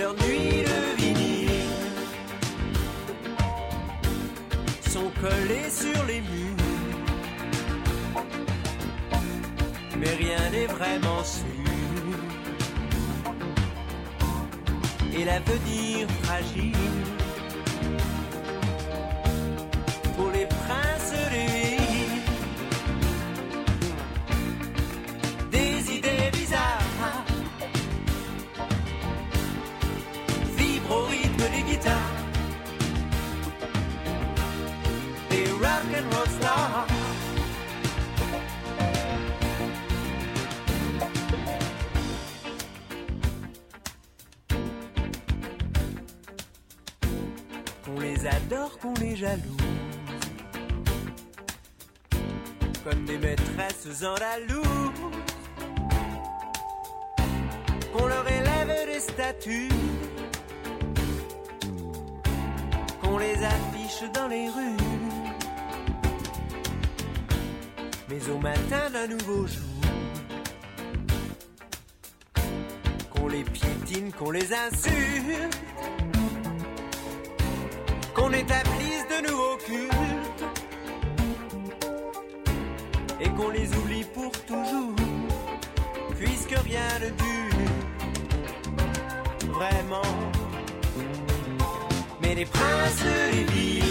[0.00, 1.50] et leurs nuits de vinyle.
[4.88, 6.56] Sont collées sur les murs.
[9.98, 11.46] Mais rien n'est vraiment sûr.
[15.12, 16.72] Et l'avenir fragile.
[20.16, 20.99] Pour les princes
[48.80, 49.56] qu'on les jalouse
[52.84, 54.90] comme des maîtresses andalouse
[57.92, 59.68] qu'on leur élève des statues,
[63.02, 64.76] qu'on les affiche dans les rues.
[68.08, 69.64] Mais au matin d'un nouveau jour,
[73.12, 75.56] qu'on les piétine, qu'on les insulte,
[78.30, 80.44] qu'on établisse de nouveaux cultes
[83.20, 84.94] et qu'on les oublie pour toujours
[86.18, 87.68] puisque rien ne dure
[89.52, 90.02] vraiment.
[92.22, 93.84] Mais les princes des villes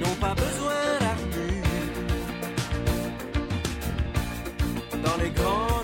[0.00, 1.64] n'ont pas besoin d'armure
[5.04, 5.77] dans les grandes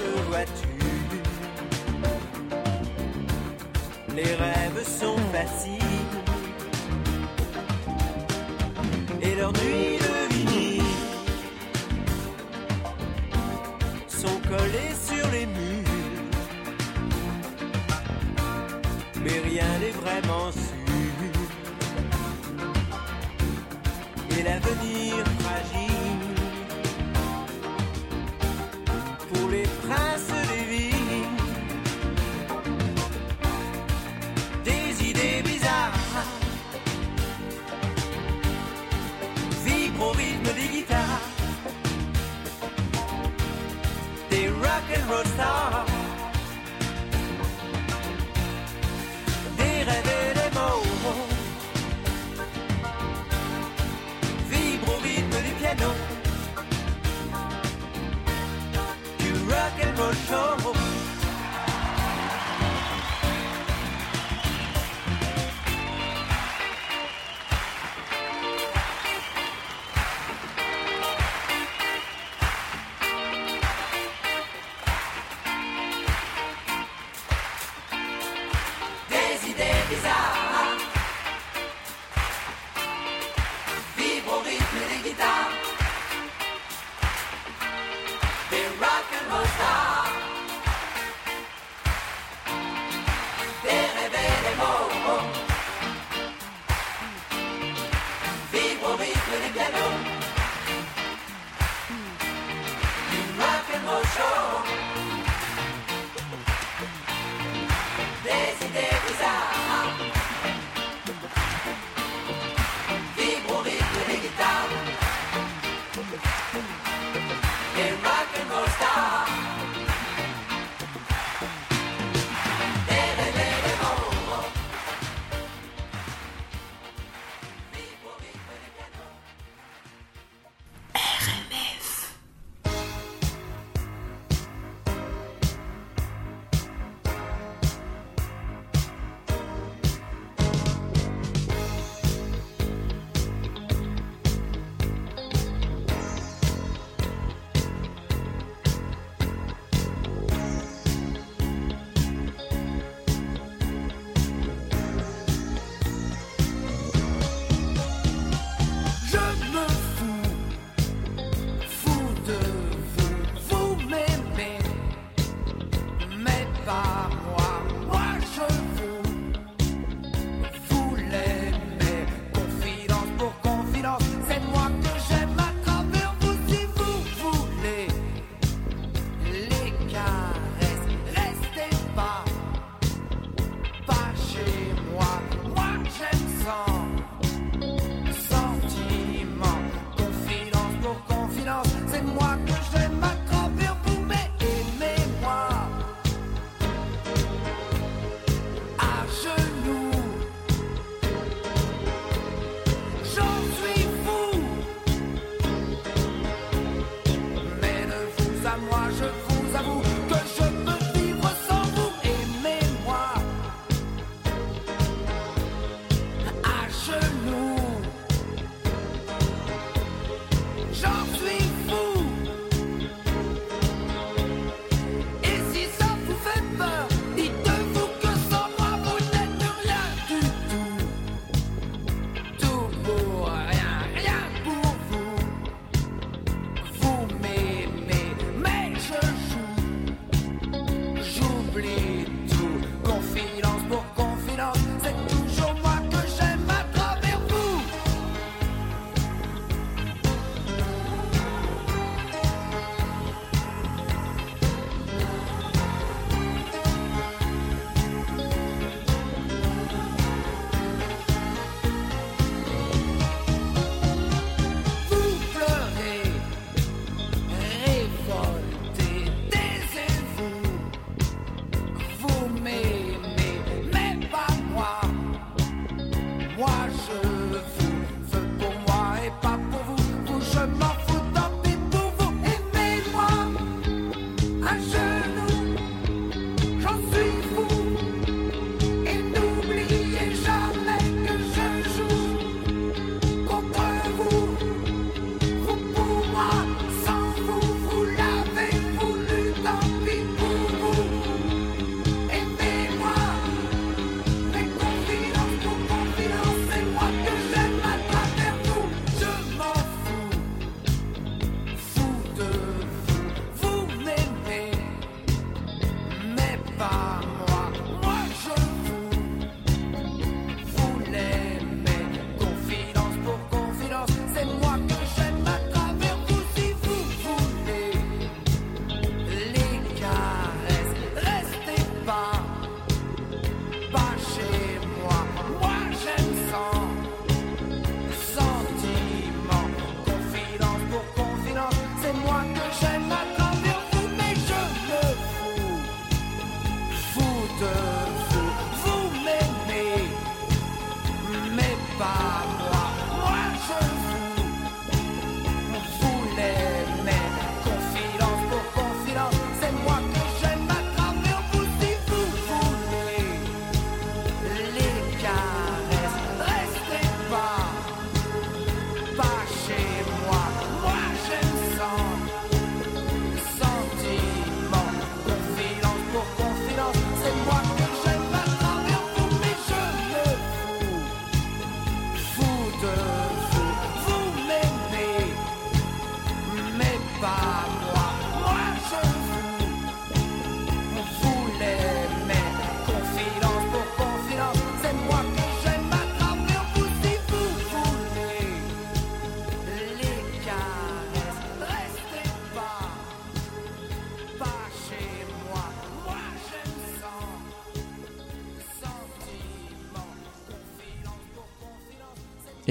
[4.14, 5.80] Les rêves sont faciles
[9.20, 10.82] et leurs nuits de vinyle
[14.06, 15.88] sont collés sur les murs.
[19.20, 20.74] Mais rien n'est vraiment sûr.
[24.38, 25.33] Et l'avenir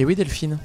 [0.04, 0.60] Et oui, Delphine.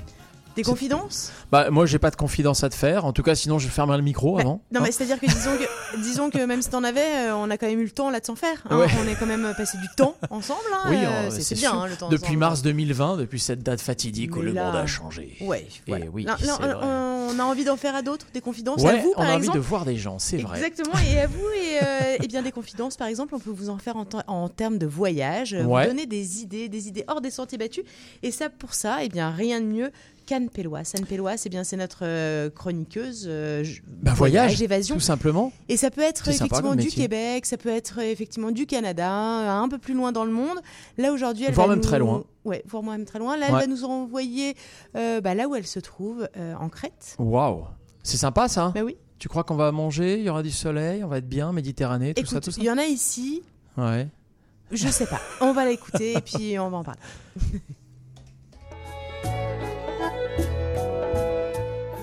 [0.56, 1.30] Des confidences?
[1.50, 3.04] Bah, moi, j'ai pas de confidence à te faire.
[3.06, 4.60] En tout cas, sinon, je fermerai le micro Bah, avant.
[4.70, 7.50] Non, Hein mais c'est-à-dire que disons, que disons que même si t'en avais, euh, on
[7.50, 8.62] a quand même eu le temps là de s'en faire.
[8.68, 8.78] hein.
[8.78, 8.86] Ouais.
[9.02, 10.60] On est quand même passé du temps ensemble.
[10.74, 12.38] hein, Oui, euh, euh, c'est bien hein, le temps Depuis ensemble.
[12.38, 15.36] mars 2020, depuis cette date fatidique où le monde a changé.
[15.40, 16.06] Ouais, Et voilà.
[16.12, 16.74] oui, Là, là, c'est vrai.
[16.82, 19.30] on, on a envie d'en faire à d'autres des confidences Ouais, à vous on par
[19.30, 20.58] a envie de voir des gens, c'est vrai.
[20.58, 23.70] Exactement, et à vous, et, euh, eh bien des confidences par exemple, on peut vous
[23.70, 27.20] en faire en, en termes de voyage, euh, vous donner des idées, des idées hors
[27.20, 27.84] des sentiers battus,
[28.22, 29.90] et ça pour ça, eh bien rien de mieux
[30.28, 30.92] qu'Anne Péloise.
[30.96, 34.94] Anne Péloise, eh bien c'est notre euh, chroniqueuse euh, Bah, voyage, évasion.
[34.96, 35.52] tout simplement.
[35.68, 36.88] Et ça peut être C'est effectivement du.
[36.88, 40.58] Québec, ça peut être effectivement du Canada, un peu plus loin dans le monde.
[40.98, 42.24] Là aujourd'hui, elle Voire va même nous- très loin.
[42.44, 43.36] Ouais, voire même très loin.
[43.36, 44.54] Là, elle va nous envoyer
[44.96, 47.14] euh, bah, là où elle se trouve, euh, en Crète.
[47.18, 47.64] Waouh.
[48.02, 48.72] C'est sympa ça.
[48.74, 48.96] Bah oui.
[49.18, 52.14] Tu crois qu'on va manger, il y aura du soleil, on va être bien, Méditerranée,
[52.14, 52.60] tout ça, Écoute, tout ça?
[52.60, 53.42] il y en a ici,
[53.76, 54.06] Ouais.
[54.70, 55.20] je sais pas.
[55.40, 57.00] On va l'écouter et puis on va en parler.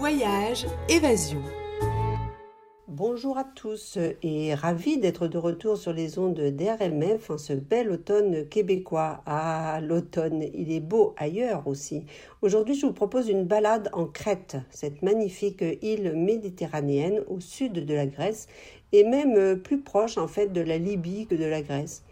[0.08, 1.42] Voyage, évasion.
[2.88, 7.90] Bonjour à tous et ravi d'être de retour sur les ondes d'RMF en ce bel
[7.90, 9.24] automne québécois.
[9.26, 12.06] Ah, l'automne, il est beau ailleurs aussi.
[12.44, 17.94] Aujourd'hui, je vous propose une balade en Crète, cette magnifique île méditerranéenne au sud de
[17.96, 18.46] la Grèce
[18.92, 22.04] et même plus proche en fait de la Libye que de la Grèce.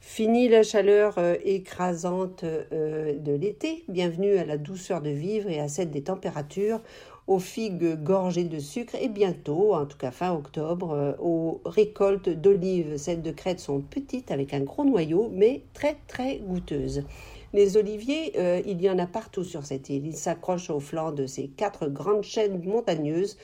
[0.00, 5.58] Fini la chaleur euh, écrasante euh, de l'été, bienvenue à la douceur de vivre et
[5.58, 6.80] à celle des températures,
[7.26, 12.28] aux figues gorgées de sucre et bientôt, en tout cas fin octobre, euh, aux récoltes
[12.28, 12.96] d'olives.
[12.96, 17.04] Celles de Crète sont petites avec un gros noyau mais très très goûteuses.
[17.52, 20.06] Les oliviers, euh, il y en a partout sur cette île.
[20.06, 23.36] Ils s'accrochent au flanc de ces quatre grandes chaînes montagneuses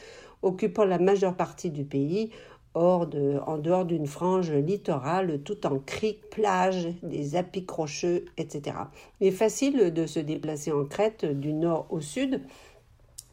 [0.42, 2.30] occupant la majeure partie du pays,
[2.74, 3.08] hors
[3.46, 8.76] en dehors d'une frange littorale, tout en criques, plages, des apics rocheux, etc.
[9.20, 12.40] Il est facile de se déplacer en Crète du nord au sud,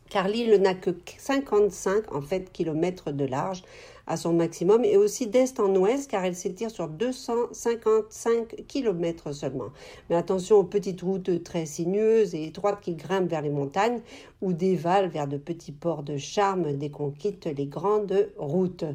[0.09, 3.63] car l'île n'a que 55 en de large
[4.09, 9.69] à son maximum et aussi d'est en ouest car elle s'étire sur 255 kilomètres seulement.
[10.09, 14.01] Mais attention aux petites routes très sinueuses et étroites qui grimpent vers les montagnes
[14.41, 18.85] ou dévalent vers de petits ports de charme dès qu'on quitte les grandes routes.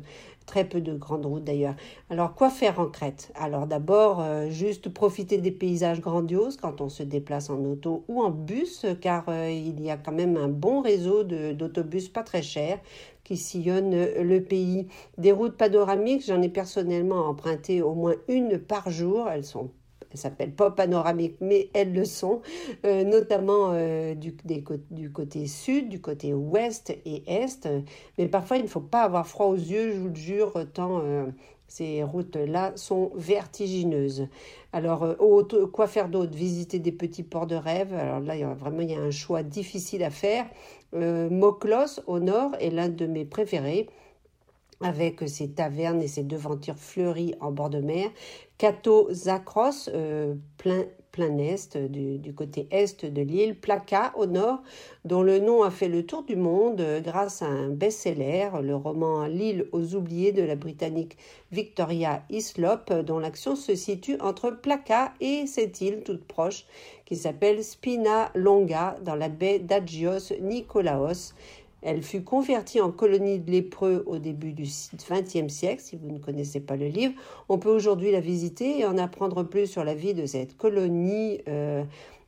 [0.46, 1.74] Très peu de grandes routes d'ailleurs.
[2.10, 3.32] Alors quoi faire en Crète?
[3.34, 8.22] Alors d'abord, euh, juste profiter des paysages grandioses quand on se déplace en auto ou
[8.22, 12.42] en bus, car euh, il y a quand même un bon réseau d'autobus pas très
[12.42, 12.78] chers
[13.24, 14.86] qui sillonnent le pays.
[15.16, 19.28] Des routes panoramiques, j'en ai personnellement emprunté au moins une par jour.
[19.30, 19.70] Elles sont
[20.14, 22.40] elles s'appellent pas panoramiques, mais elles le sont,
[22.86, 24.32] euh, notamment euh, du,
[25.12, 27.68] côté sud, du côté ouest et est.
[28.16, 31.00] Mais parfois, il ne faut pas avoir froid aux yeux, je vous le jure, tant
[31.00, 31.26] euh,
[31.66, 34.28] ces routes-là sont vertigineuses.
[34.72, 35.04] Alors,
[35.72, 36.34] quoi faire d'autre?
[36.36, 37.92] Visiter des petits ports de rêve?
[37.94, 40.46] Alors là, a, vraiment, il y a un choix difficile à faire.
[40.92, 43.88] Moklos, au nord, est l'un de mes préférés
[44.80, 48.08] avec ses tavernes et ses devantures fleuries en bord de mer.
[48.58, 50.84] Kato Zakros, euh, plein,
[51.38, 53.58] est, du, côté est de l'île.
[53.58, 54.62] Plaka, au nord,
[55.04, 58.74] dont le nom a fait le tour du monde euh, grâce à un best-seller, le
[58.74, 61.16] roman L'île aux oubliés de la britannique
[61.50, 66.64] Victoria Hislop, dont l'action se situe entre Plaka et cette île toute proche
[67.04, 71.34] qui s'appelle Spina Longa dans la baie d'Agios Nikolaos.
[71.84, 75.82] Elle fut convertie en colonie de lépreux au début du XXe siècle.
[75.82, 77.12] Si vous ne connaissez pas le livre,
[77.50, 81.42] on peut aujourd'hui la visiter et en apprendre plus sur la vie de cette colonie
[81.46, 81.84] euh,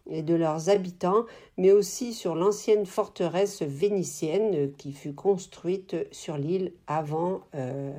[0.09, 1.24] et de leurs habitants,
[1.57, 7.40] mais aussi sur l'ancienne forteresse vénitienne qui fut construite sur l'île avant.
[7.54, 7.92] euh,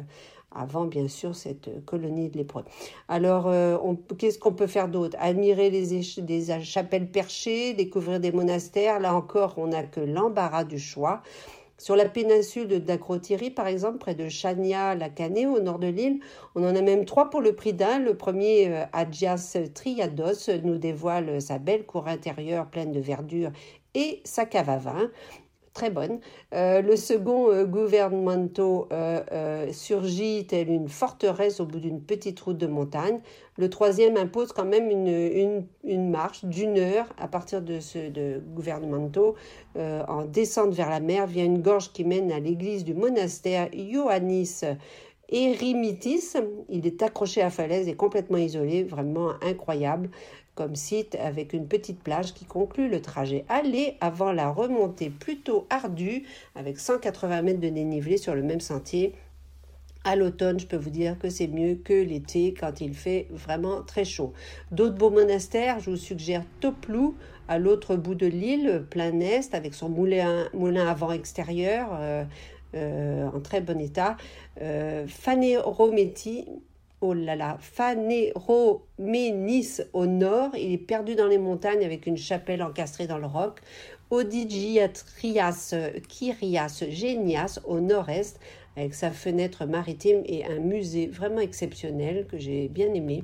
[0.58, 2.64] avant bien sûr cette colonie de lépreux.
[3.08, 3.78] Alors, euh,
[4.18, 5.16] qu'est-ce qu'on peut faire d'autre?
[5.20, 9.00] Admirer les des chapelles perchées, découvrir des monastères.
[9.00, 11.22] Là encore, on n'a que l'embarras du choix.
[11.80, 15.86] Sur la péninsule de Dakrotiri, par exemple, près de Chania, la Canée, au nord de
[15.88, 16.20] l'île,
[16.56, 18.00] on en a même trois pour le prix d'un.
[18.00, 23.52] Le premier, euh, Adjias Triados, nous dévoile sa belle cour intérieure pleine de verdure
[23.94, 25.12] et sa cave à vin
[25.78, 26.20] très bonne.
[26.56, 32.40] Euh, le second, euh, Governmento, euh, euh, surgit telle une forteresse au bout d'une petite
[32.40, 33.20] route de montagne.
[33.58, 38.42] Le troisième impose quand même une, marche d'une heure à partir de ce de
[39.78, 43.70] euh, en descente vers la mer via une gorge qui mène à l'église du monastère
[43.72, 44.62] Ioannis
[45.30, 46.34] Erimitis.
[46.70, 50.10] Il est accroché à falaise et complètement isolé, vraiment incroyable
[50.58, 55.68] comme site avec une petite plage qui conclut le trajet aller avant la remontée plutôt
[55.70, 56.24] ardue
[56.56, 59.14] avec 180 mètres de dénivelé sur le même sentier
[60.04, 63.84] À l'automne, je peux vous dire que c'est mieux que l'été quand il fait vraiment
[63.84, 64.34] très chaud.
[64.72, 67.16] D'autres beaux monastères, je vous suggère Toplou,
[67.48, 72.24] à l'autre bout de l'île, plein est, avec son moulin, moulin à vent extérieur euh,
[72.74, 74.18] euh, en très bon état.
[74.62, 75.06] Euh,
[77.02, 77.58] oh là là,
[79.94, 83.60] au nord, il est perdu dans les montagnes avec une chapelle encastrée dans le roc.
[84.10, 85.76] Odigiatrias
[86.08, 88.40] Kyrias Genias au nord-est,
[88.78, 93.24] avec sa fenêtre maritime et un musée vraiment exceptionnel que j'ai bien aimé.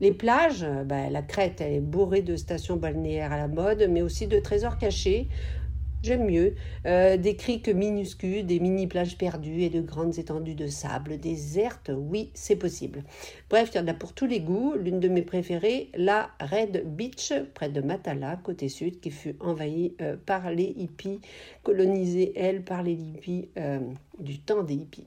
[0.00, 4.26] Les plages, bah, la Crète est bourrée de stations balnéaires à la mode, mais aussi
[4.26, 5.28] de trésors cachés.
[6.02, 6.56] J'aime mieux.
[6.84, 12.30] Euh, des criques minuscules, des mini-plages perdues et de grandes étendues de sable désertes, oui,
[12.34, 13.04] c'est possible.
[13.48, 14.74] Bref, il y en a pour tous les goûts.
[14.76, 19.94] L'une de mes préférées, la Red Beach, près de Matala, côté sud, qui fut envahie
[20.00, 21.20] euh, par les hippies,
[21.62, 23.78] colonisée, elle, par les hippies euh,
[24.18, 25.06] du temps des hippies.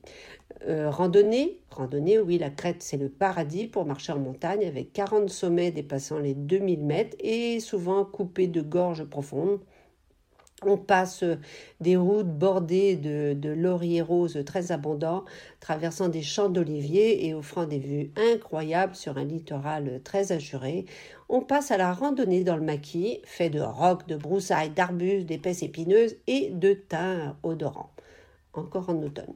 [0.66, 5.70] Randonnée, randonnée, oui, la crête, c'est le paradis pour marcher en montagne avec 40 sommets
[5.70, 9.60] dépassant les 2000 mètres et souvent coupés de gorges profondes.
[10.68, 11.22] On passe
[11.80, 15.24] des routes bordées de, lauriers roses très abondants,
[15.60, 20.84] traversant des champs d'oliviers et offrant des vues incroyables sur un littoral très assuré.
[21.28, 25.62] On passe à la randonnée dans le maquis, fait de rocs, de broussailles, d'arbustes, d'épaisses
[25.62, 27.90] épineuses et de thym odorant.
[28.52, 29.34] Encore en automne.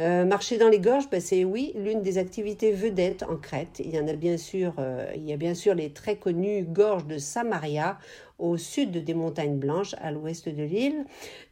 [0.00, 3.80] Euh, marcher dans les gorges, ben, c'est oui l'une des activités vedettes en Crète.
[3.84, 6.62] Il y en a bien sûr, euh, il y a bien sûr les très connues
[6.62, 7.98] gorges de Samaria
[8.38, 11.04] au sud des montagnes blanches à l'ouest de l'île,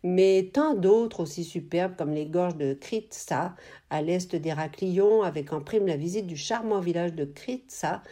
[0.03, 3.55] mais tant d'autres aussi superbes comme les gorges de Kritsa
[3.91, 8.03] à l'est d'Héraclion, avec en prime la visite du charmant village de Kritsa,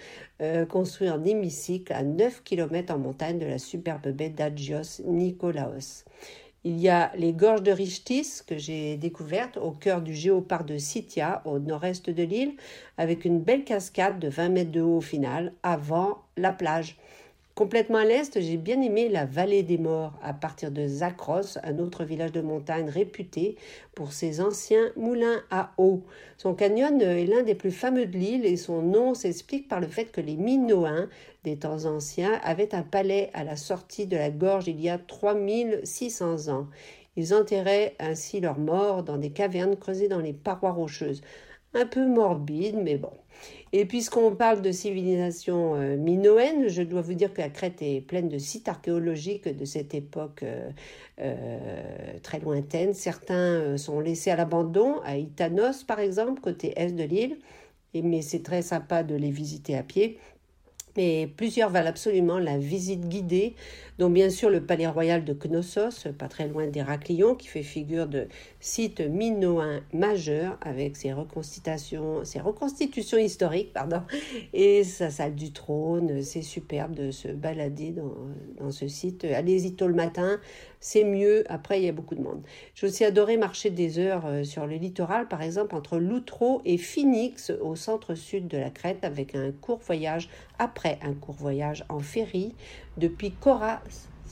[0.42, 6.04] euh, construit en hémicycle à 9 km en montagne de la superbe baie d'Agios Nikolaos.
[6.66, 10.78] Il y a les gorges de Richtis que j'ai découvertes au cœur du géoparc de
[10.78, 12.54] Sitia au nord-est de l'île
[12.96, 16.96] avec une belle cascade de 20 mètres de haut au final avant la plage.
[17.55, 21.78] Complètement à l'est, j'ai bien aimé la vallée des morts à partir de Zakros, un
[21.78, 23.55] autre village de montagne réputé
[23.94, 26.02] pour ses anciens moulins à eau.
[26.36, 29.86] Son canyon est l'un des plus fameux de l'île et son nom s'explique par le
[29.86, 31.09] fait que les Minoens
[31.44, 34.98] des temps anciens avaient un palais à la sortie de la gorge il y a
[34.98, 36.66] 3600 ans.
[37.14, 41.22] Ils enterraient ainsi leurs morts dans des cavernes creusées dans les parois rocheuses.
[41.74, 43.10] Un peu morbide, mais bon.
[43.72, 48.00] Et puisqu'on parle de civilisation euh, minoenne, je dois vous dire que la Crète est
[48.00, 50.70] pleine de sites archéologiques de cette époque euh,
[51.20, 52.94] euh, très lointaine.
[52.94, 57.38] Certains sont laissés à l'abandon, à Itanos par exemple, côté est de l'île,
[57.94, 60.18] mais c'est très sympa de les visiter à pied.
[60.97, 63.55] Mais plusieurs valent absolument la visite guidée,
[63.99, 68.07] dont bien sûr le palais royal de Knossos, pas très loin d'Héraclion, qui fait figure
[68.07, 68.28] de
[68.61, 72.22] site minoen majeur avec ses reconstitutions,
[73.18, 73.72] historiques,
[74.53, 76.22] et sa salle du trône.
[76.22, 77.95] C'est superbe de se balader
[78.59, 79.24] dans ce site.
[79.24, 80.38] Allez-y tôt le matin,
[80.85, 81.45] c'est mieux.
[81.49, 82.43] Après, il y a beaucoup de monde.
[82.74, 86.76] J'ai aussi adoré marcher des heures euh, sur le littoral, par exemple entre Loutro et
[86.76, 90.28] Phoenix, au centre-sud de la Crète, avec un court voyage,
[90.59, 92.55] après un court voyage en ferry,
[92.99, 93.80] depuis Cora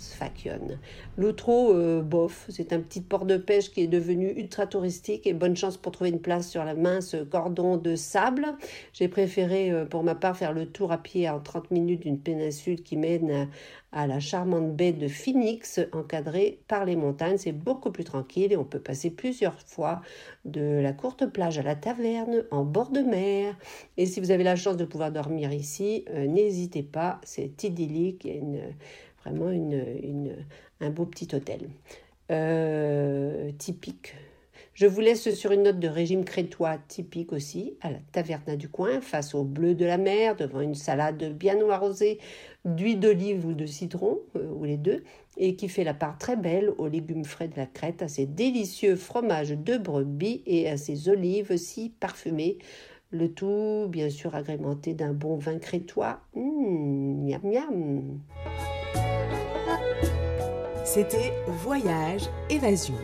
[0.03, 0.79] Sfakion.
[1.17, 5.33] L'outro, euh, bof, c'est un petit port de pêche qui est devenu ultra touristique et
[5.33, 8.47] bonne chance pour trouver une place sur la mince cordon de sable.
[8.93, 12.19] J'ai préféré euh, pour ma part faire le tour à pied en 30 minutes d'une
[12.19, 13.49] péninsule qui mène
[13.93, 17.39] à, la charmante baie de Phoenix encadrée par les montagnes.
[17.39, 20.01] C'est beaucoup plus tranquille et on peut passer plusieurs fois
[20.45, 23.57] de la courte plage à la taverne en bord de mer.
[23.97, 28.27] Et si vous avez la chance de pouvoir dormir ici, euh, n'hésitez pas, c'est idyllique.
[29.25, 30.37] Vraiment une,
[30.81, 31.68] un beau petit hôtel.
[32.31, 34.14] Euh, typique.
[34.75, 38.70] Je vous laisse sur une note de régime crétois typique aussi, à la taverna du
[38.70, 42.18] coin, face au bleu de la mer, devant une salade bien arrosée
[42.64, 45.05] d'huile d'olive ou de citron, euh, ou les deux,
[45.37, 48.25] et qui fait la part très belle aux légumes frais de la Crète, à ses
[48.25, 52.57] délicieux fromages de brebis et à ses olives si parfumées.
[53.11, 56.20] Le tout, bien sûr, agrémenté d'un bon vin crétois.
[56.35, 58.20] Mmh, miam miam.
[60.93, 62.97] C'était Voyage Évasion.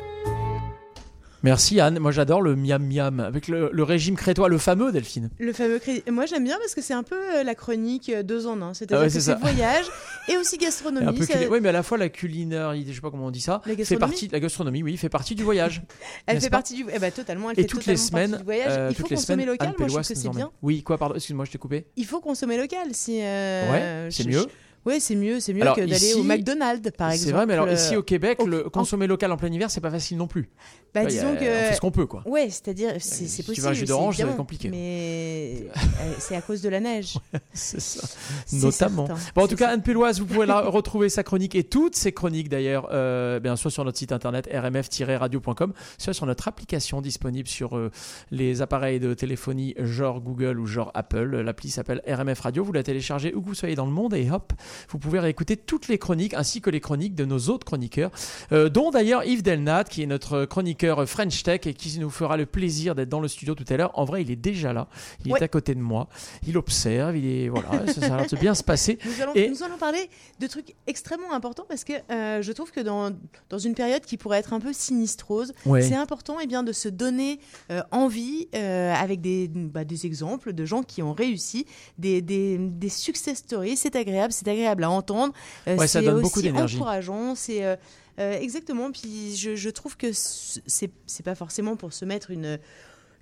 [1.42, 5.30] Merci Anne, moi j'adore le miam miam avec le, le, régime crétois, le fameux Delphine.
[5.38, 5.80] Le fameux
[6.10, 8.74] Moi j'aime bien parce que c'est un peu euh, la chronique euh, deux en un,
[8.74, 9.86] c'est-à-dire ah ouais, que c'est voyage
[10.28, 11.06] et aussi gastronomie.
[11.06, 11.38] Un peu ça...
[11.48, 13.84] Oui, mais à la fois la culinaire, je sais pas comment on dit ça, la
[13.86, 15.80] fait partie la gastronomie, oui, fait partie du voyage.
[16.26, 17.50] elle fait partie du, eh ben, totalement.
[17.50, 18.72] Elle et fait toutes les semaines, du voyage.
[18.76, 19.74] Euh, il faut consommer local.
[19.78, 20.50] Moi je trouve que c'est bien.
[20.60, 21.86] Oui, quoi, pardon, excuse-moi, je t'ai coupé.
[21.96, 23.18] Il faut consommer local, si.
[23.22, 24.46] Euh, ouais, c'est mieux.
[24.86, 27.26] Ouais, c'est mieux, c'est mieux Alors, que d'aller au McDonald's, par exemple.
[27.26, 29.70] C'est vrai, mais alors euh, ici au Québec, au- le consommer local en plein hiver,
[29.70, 30.48] c'est pas facile non plus.
[30.94, 31.40] Bah, Là, a- disons que.
[31.40, 32.22] On fait ce qu'on peut, quoi.
[32.26, 33.66] Ouais, c'est-à-dire, c'est c'est si tu possible.
[33.66, 34.68] veux un jus d'orange, c'est ça va être évidemment, compliqué.
[34.70, 37.18] Mais euh, c'est à cause de la neige.
[37.52, 38.06] c'est ça.
[38.52, 39.06] Notamment.
[39.06, 39.22] certain.
[39.34, 42.12] Bon, en tout cas, Anne Péloise, vous pouvez la retrouver sa chronique et toutes ses
[42.12, 47.48] chroniques d'ailleurs, euh, bien sûr sur notre site internet rmf-radio.com, soit sur notre application disponible
[47.48, 47.90] sur euh,
[48.30, 51.40] les appareils de téléphonie genre Google ou genre Apple.
[51.40, 52.64] L'appli s'appelle RMF Radio.
[52.64, 54.52] Vous la téléchargez où que vous soyez dans le monde et hop,
[54.88, 58.10] vous pouvez réécouter toutes les chroniques ainsi que les chroniques de nos autres chroniqueurs,
[58.52, 62.36] euh, dont d'ailleurs Yves Delnat, qui est notre chroniqueur French Tech et qui nous fera
[62.36, 63.98] le plaisir d'être dans le studio tout à l'heure.
[63.98, 64.88] En vrai, il est déjà là.
[65.24, 65.40] Il Ouais.
[65.40, 66.08] est à côté de moi.
[66.46, 67.16] Il observe.
[67.16, 67.86] Il est voilà.
[67.86, 68.98] ça, ça a l'air de bien se passer.
[69.04, 70.08] Nous allons, Et- nous allons parler
[70.40, 73.10] de trucs extrêmement importants parce que euh, je trouve que dans,
[73.50, 75.82] dans une période qui pourrait être un peu sinistrose, Ouais.
[75.82, 77.40] c'est important eh bien, de se donner
[77.70, 81.66] euh, envie avec des, bah, des exemples de gens qui ont réussi,
[81.98, 83.76] des, des, des success stories.
[83.76, 85.32] C'est agréable, c'est agréable à entendre.
[85.66, 86.76] Euh, Ouais, ça donne beaucoup d'énergie.
[86.76, 87.34] encourageant.
[87.34, 87.76] C'est euh,
[88.18, 88.90] euh, exactement.
[88.90, 90.90] Puis je, je trouve que c'est
[91.24, 92.58] pas forcément pour se mettre une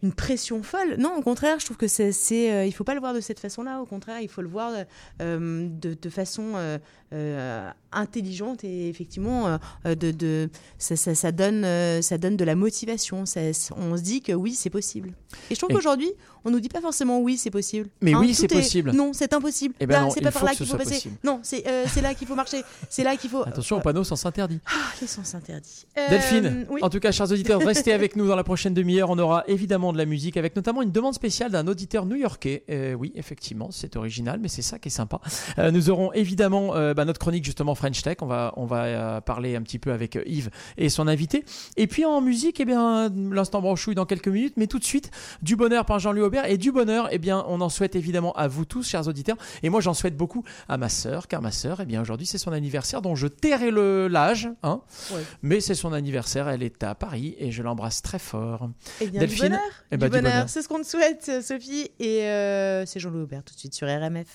[0.03, 0.97] une pression folle.
[0.99, 2.12] Non, au contraire, je trouve que c'est,
[2.53, 3.80] euh, il faut pas le voir de cette façon-là.
[3.80, 4.72] Au contraire, il faut le voir
[5.22, 6.53] euh, de, de façon
[7.14, 12.44] euh, intelligente et effectivement, euh, de, de, ça, ça, ça donne, euh, ça donne de
[12.44, 13.26] la motivation.
[13.26, 13.40] Ça-
[13.76, 15.12] on se dit que oui, c'est possible.
[15.51, 16.11] Et je trouve Et- qu'aujourd'hui,
[16.44, 17.88] on nous dit pas forcément oui, c'est possible.
[18.01, 18.92] Mais oui, tout c'est est- possible.
[18.92, 19.74] Non, c'est impossible.
[19.80, 20.90] Eh ben non, c'est pas par là qu'il faut passer.
[20.94, 21.16] possible.
[21.24, 22.62] Non, c'est, euh, c'est là qu'il faut marcher.
[22.88, 23.42] C'est là qu'il faut.
[23.42, 24.61] Attention au panneau sens interdit.
[24.66, 24.70] Ah,
[25.01, 25.86] les sens interdits.
[26.11, 26.80] Delphine, oui.
[26.82, 29.11] en tout cas, chers auditeurs, restez avec nous dans la prochaine demi-heure.
[29.11, 32.64] On aura évidemment de la musique, avec notamment une demande spéciale d'un auditeur new-yorkais.
[32.99, 35.20] Oui, effectivement, c'est original, mais c'est ça qui est sympa.
[35.72, 38.16] Nous aurons évidemment bah, notre chronique justement French Tech.
[38.20, 41.45] On va, on va euh, parler un petit peu avec euh, Yves et son invité.
[41.76, 45.12] Et puis en musique, eh bien, l'instant branchouille dans quelques minutes, mais tout de suite,
[45.43, 46.47] du bonheur par Jean-Louis Aubert.
[46.47, 49.37] Et du bonheur, eh bien, on en souhaite évidemment à vous tous, chers auditeurs.
[49.62, 52.39] Et moi, j'en souhaite beaucoup à ma sœur, car ma sœur, eh bien, aujourd'hui, c'est
[52.39, 54.80] son anniversaire, dont je tairai le l'âge, hein.
[55.12, 55.22] Ouais.
[55.43, 58.68] Mais c'est son anniversaire, elle est à Paris et je l'embrasse très fort.
[59.01, 59.61] Eh bien, Delphine du bonheur.
[59.93, 60.32] Eh du ben, du bonheur.
[60.32, 60.49] bonheur.
[60.49, 61.91] C'est ce qu'on te souhaite, euh, Sophie.
[62.01, 64.26] Et euh, c'est Jean-Louis Aubert tout de suite sur RMF.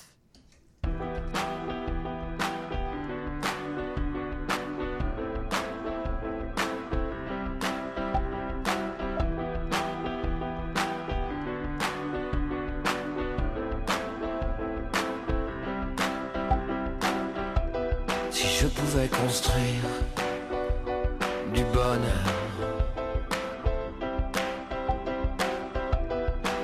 [18.91, 19.87] Construire
[21.53, 22.27] du bonheur,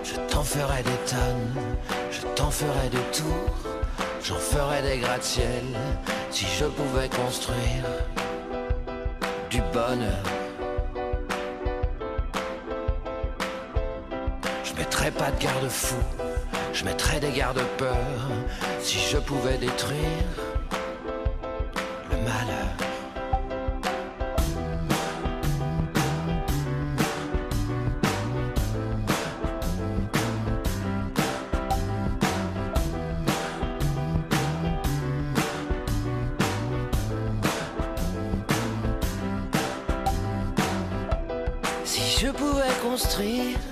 [0.03, 1.63] je t'en ferais des tonnes,
[2.11, 3.55] je t'en ferais des tours,
[4.21, 5.63] j'en ferais des gratte-ciel.
[6.29, 7.85] Si je pouvais construire
[9.49, 10.23] du bonheur,
[14.65, 15.95] je mettrais pas de garde-fou,
[16.73, 17.95] je mettrais des garde-peurs.
[18.81, 20.46] Si je pouvais détruire
[42.97, 43.66] pouvais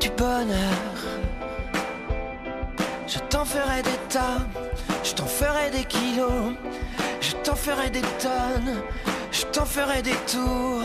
[0.00, 0.96] du bonheur,
[3.06, 4.38] je t'en ferais des tas,
[5.04, 6.54] je t'en ferais des kilos,
[7.20, 8.82] je t'en ferais des tonnes.
[9.32, 10.82] Je t'en ferai des tours,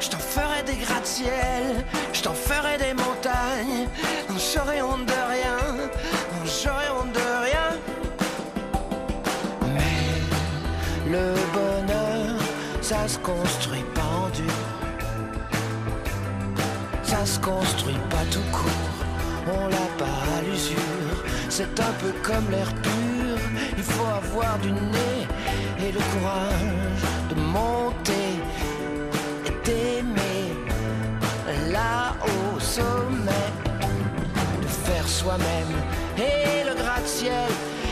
[0.00, 3.88] je t'en ferai des gratte-ciel, je t'en ferai des montagnes.
[4.36, 5.88] J'aurai honte de rien,
[6.44, 7.76] j'aurai honte de rien.
[9.74, 12.40] Mais le bonheur,
[12.80, 13.97] ça se construit pas
[17.24, 19.04] Se construit pas tout court,
[19.52, 20.78] on l'a pas à l'usure.
[21.50, 23.36] C'est un peu comme l'air pur,
[23.76, 25.26] il faut avoir du nez
[25.78, 28.30] et le courage de monter
[29.44, 30.54] et d'aimer
[31.70, 33.50] là au sommet,
[34.62, 35.74] de faire soi-même
[36.16, 37.50] et le gratte-ciel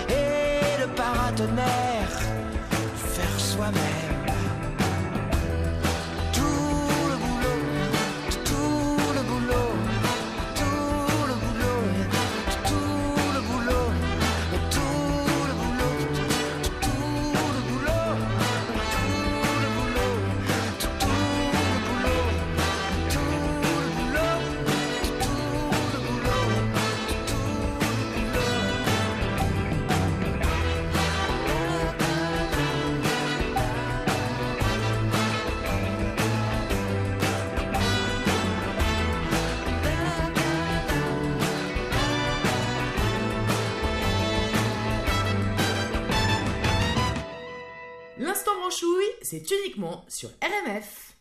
[0.08, 2.20] et le paratonnerre,
[2.94, 3.95] faire soi-même.
[49.28, 51.16] C'est uniquement sur RMF.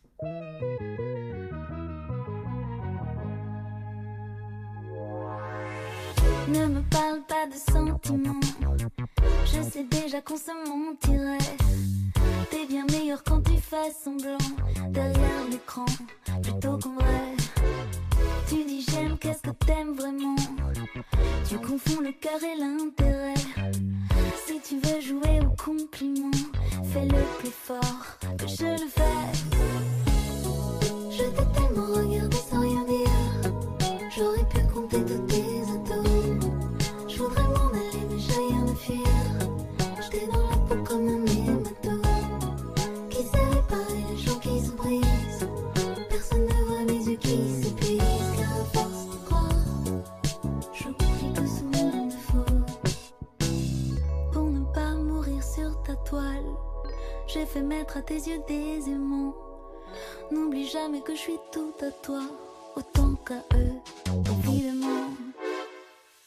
[6.47, 8.39] Ne me parle pas de sentiments.
[9.45, 11.39] Je sais déjà qu'on se mentirait.
[12.51, 14.37] T'es bien meilleur quand tu fais semblant
[14.89, 15.85] derrière l'écran
[16.43, 17.35] plutôt qu'en vrai.
[18.47, 20.35] Tu dis j'aime, qu'est-ce que t'aimes vraiment?
[21.49, 23.33] Tu confonds le cœur et l'intérêt.
[24.67, 26.31] Tu veux jouer au compliment,
[26.91, 29.74] fais-le plus fort que je le fais.
[57.95, 59.33] À tes yeux des aimants.
[60.31, 62.21] N'oublie jamais que je suis tout à toi,
[62.75, 63.71] autant qu'à eux,
[64.43, 65.09] évidemment.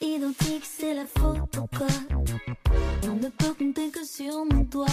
[0.00, 1.84] Identique, c'est la photocopie.
[3.04, 4.86] On ne peut compter que sur mon doigt.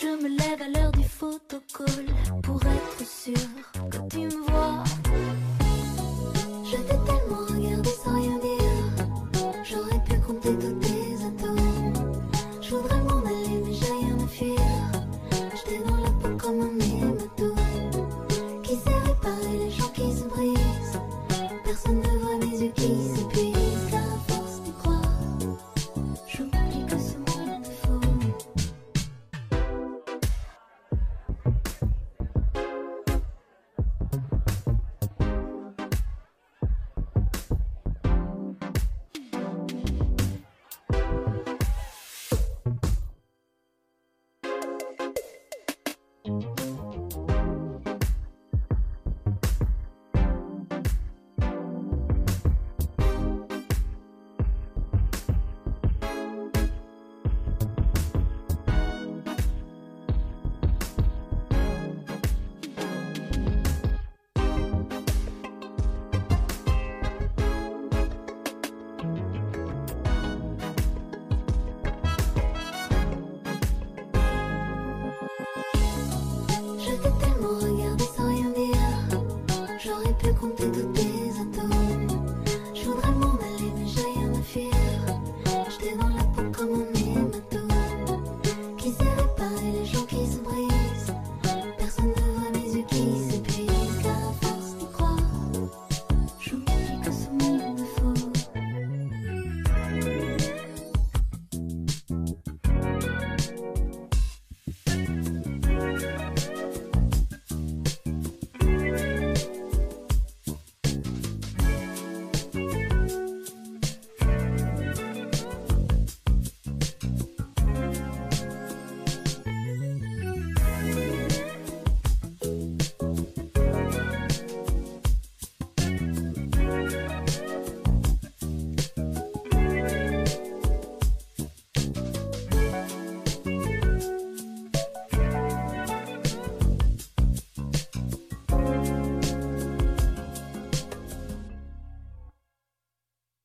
[0.00, 2.06] Je me lève à l'heure du photocall
[2.42, 3.34] pour être sûr